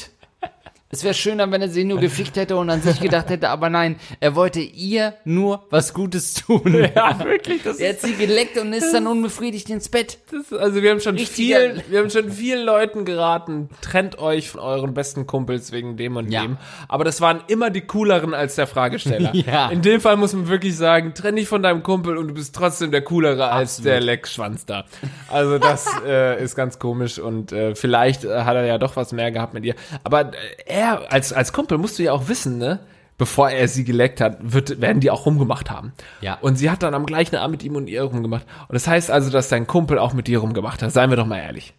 [0.92, 3.70] Es wäre schöner, wenn er sie nur gefickt hätte und an sich gedacht hätte, aber
[3.72, 6.62] nein, er wollte ihr nur was Gutes tun.
[6.96, 10.20] Ja, wirklich, das Er hat sie geleckt und ist dann unbefriedigt ins Bett.
[10.32, 14.50] Das, also wir haben schon Richtiger- viel, wir haben schon vielen Leuten geraten, trennt euch
[14.52, 16.44] von euren besten Kumpels wegen dem und Ja.
[16.44, 16.58] dem.
[16.88, 19.34] Aber das waren immer die cooleren als der Fragesteller.
[19.36, 19.70] Ja.
[19.70, 22.56] In dem Fall muss man wirklich sagen, trenn dich von deinem Kumpel und du bist
[22.56, 23.86] trotzdem der coolere als Absolut.
[23.92, 24.86] der Leckschwanz da.
[25.30, 29.12] Also das äh, ist ganz komisch und äh, vielleicht äh, hat er ja doch was
[29.12, 29.76] mehr gehabt mit ihr.
[30.04, 30.32] Aber
[30.66, 32.80] äh, er als als Kumpel musst du ja auch wissen, ne?
[33.18, 35.94] Bevor er sie geleckt hat, wird, werden die auch rumgemacht haben.
[36.20, 36.38] Ja.
[36.42, 38.46] Und sie hat dann am gleichen Abend mit ihm und ihr rumgemacht.
[38.68, 40.92] Und das heißt also, dass dein Kumpel auch mit dir rumgemacht hat.
[40.92, 41.74] Seien wir doch mal ehrlich.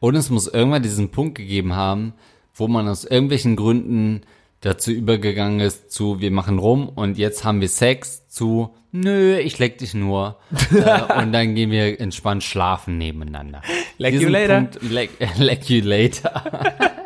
[0.00, 2.14] Und es muss irgendwann diesen Punkt gegeben haben,
[2.54, 4.22] wo man aus irgendwelchen Gründen
[4.60, 9.58] dazu übergegangen ist zu, wir machen rum und jetzt haben wir Sex zu, nö, ich
[9.58, 10.36] leck dich nur.
[10.72, 13.62] äh, und dann gehen wir entspannt schlafen nebeneinander.
[13.98, 14.56] Leck you later.
[14.56, 16.42] Punkt, leck, leck you later.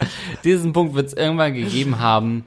[0.44, 2.44] Diesen Punkt wird es irgendwann gegeben haben,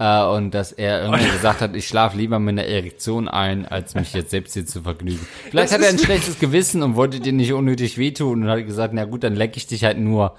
[0.00, 3.94] äh, und dass er irgendwann gesagt hat, ich schlafe lieber mit einer Erektion ein, als
[3.94, 5.20] mich jetzt selbst hier zu vergnügen.
[5.50, 8.64] Vielleicht Das hat er ein schlechtes Gewissen und wollte dir nicht unnötig wehtun und hat
[8.66, 10.36] gesagt, na gut, dann leck ich dich halt nur.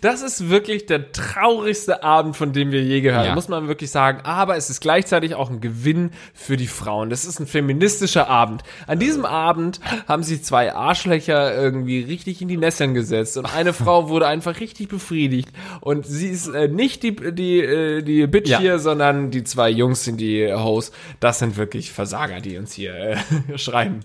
[0.00, 3.34] Das ist wirklich der traurigste Abend, von dem wir je gehört haben, Ja.
[3.34, 4.20] muss man wirklich sagen.
[4.24, 7.10] Aber es ist gleichzeitig auch ein Gewinn für die Frauen.
[7.10, 8.62] Das ist ein feministischer Abend.
[8.86, 13.72] An diesem Abend haben sich zwei Arschlöcher irgendwie richtig in die Nesseln gesetzt und eine
[13.72, 15.48] Frau wurde einfach richtig befriedigt.
[15.80, 18.58] Und sie ist äh, nicht die, die, äh, die Bitch Ja.
[18.60, 20.92] hier, sondern die zwei Jungs sind die Hosts.
[21.20, 23.16] Das sind wirklich Versager, die uns hier äh,
[23.58, 24.00] schreiben.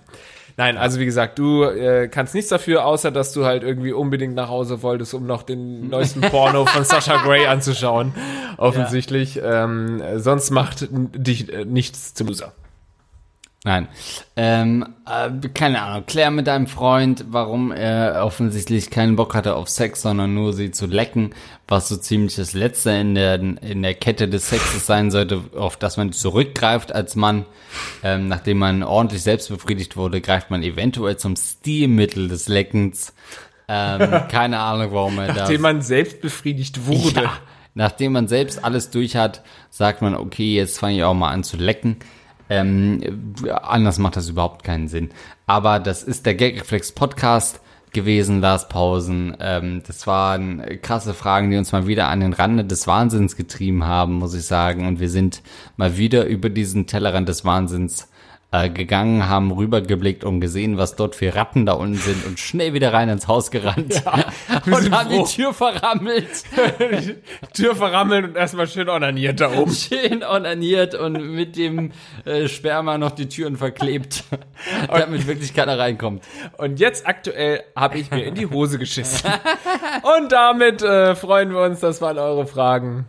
[0.56, 4.36] Nein, also wie gesagt, du äh, kannst nichts dafür, außer dass du halt irgendwie unbedingt
[4.36, 8.14] nach Hause wolltest, um noch den neuesten Porno von Sasha Grey anzuschauen.
[8.58, 9.42] Offensichtlich.
[9.44, 12.54] Ähm, sonst macht dich äh, nichts zum Loser.
[13.66, 13.88] Nein.
[14.36, 16.06] Ähm, äh, keine Ahnung.
[16.06, 20.72] Klär mit deinem Freund, warum er offensichtlich keinen Bock hatte auf Sex, sondern nur sie
[20.72, 21.34] zu lecken,
[21.70, 25.78] was so ziemlich das Letzte in der, in der Kette des Sexes sein sollte, auf
[25.78, 27.46] das man zurückgreift als Mann.
[28.04, 33.14] Ähm, nachdem man ordentlich selbst befriedigt wurde, greift man eventuell zum Stilmittel des Leckens.
[33.70, 34.00] Ähm,
[34.30, 35.38] keine Ahnung, warum er das.
[35.38, 37.24] Nachdem man selbst befriedigt wurde.
[37.24, 37.34] Ja,
[37.76, 41.46] nachdem man selbst alles durch hat, sagt man, okay, jetzt fange ich auch mal an
[41.46, 41.96] zu lecken.
[42.50, 45.10] Ähm, anders macht das überhaupt keinen Sinn.
[45.48, 47.62] Aber das ist der Gagreflex Podcast
[47.94, 49.38] gewesen, Lars Pausen.
[49.40, 53.86] Ähm, das waren krasse Fragen, die uns mal wieder an den Rande des Wahnsinns getrieben
[53.86, 54.88] haben, muss ich sagen.
[54.88, 55.42] Und wir sind
[55.78, 58.10] mal wieder über diesen Tellerrand des Wahnsinns
[58.54, 62.74] äh, gegangen, haben rübergeblickt und gesehen, was dort für Ratten da unten sind und schnell
[62.74, 64.26] wieder rein ins Haus gerannt Ja,
[64.68, 65.26] und haben froh.
[65.28, 66.44] die Tür verrammelt.
[67.54, 69.72] Tür verrammeln und erstmal schön onaniert da oben.
[69.74, 71.92] schön onaniert und mit dem
[72.26, 74.24] äh, Sperma noch die Türen verklebt,
[74.88, 76.24] damit wirklich keiner reinkommt.
[76.58, 79.32] Und jetzt aktuell habe ich mir in die Hose geschissen.
[80.20, 83.08] Und damit äh, freuen wir uns, das waren eure Fragen.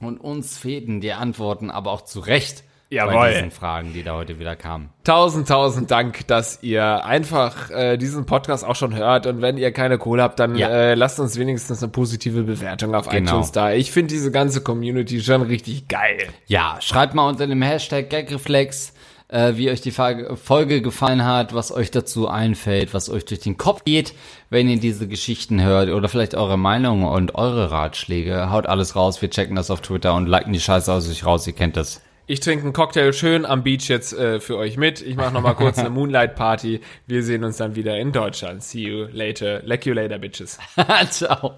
[0.00, 3.14] Und uns fehlen die Antworten, aber auch zu Recht Jawohl.
[3.14, 4.90] bei diesen Fragen, die da heute wieder kamen.
[5.02, 9.26] Tausend, tausend Dank, dass ihr einfach äh, diesen Podcast auch schon hört.
[9.26, 10.68] Und wenn ihr keine Kohle habt, dann Ja.
[10.68, 13.30] äh, lasst uns wenigstens eine positive Bewertung auf Genau.
[13.32, 13.72] iTunes da.
[13.72, 16.28] Ich finde diese ganze Community schon richtig geil.
[16.46, 18.92] Ja, schreibt mal unter dem Hashtag Gagreflex,
[19.28, 23.56] äh, wie euch die Folge gefallen hat, was euch dazu einfällt, was euch durch den
[23.56, 24.14] Kopf geht,
[24.48, 28.50] wenn ihr diese Geschichten hört oder vielleicht eure Meinung und eure Ratschläge.
[28.52, 31.44] Haut alles raus, wir checken das auf Twitter und liken die Scheiße aus euch raus,
[31.48, 32.00] ihr kennt das.
[32.28, 35.00] Ich trinke einen Cocktail schön am Beach jetzt äh, für euch mit.
[35.00, 36.80] Ich mache noch mal kurz eine Moonlight Party.
[37.06, 38.64] Wir sehen uns dann wieder in Deutschland.
[38.64, 39.62] See you later.
[39.64, 40.58] Like you later, bitches.
[41.10, 41.54] Ciao.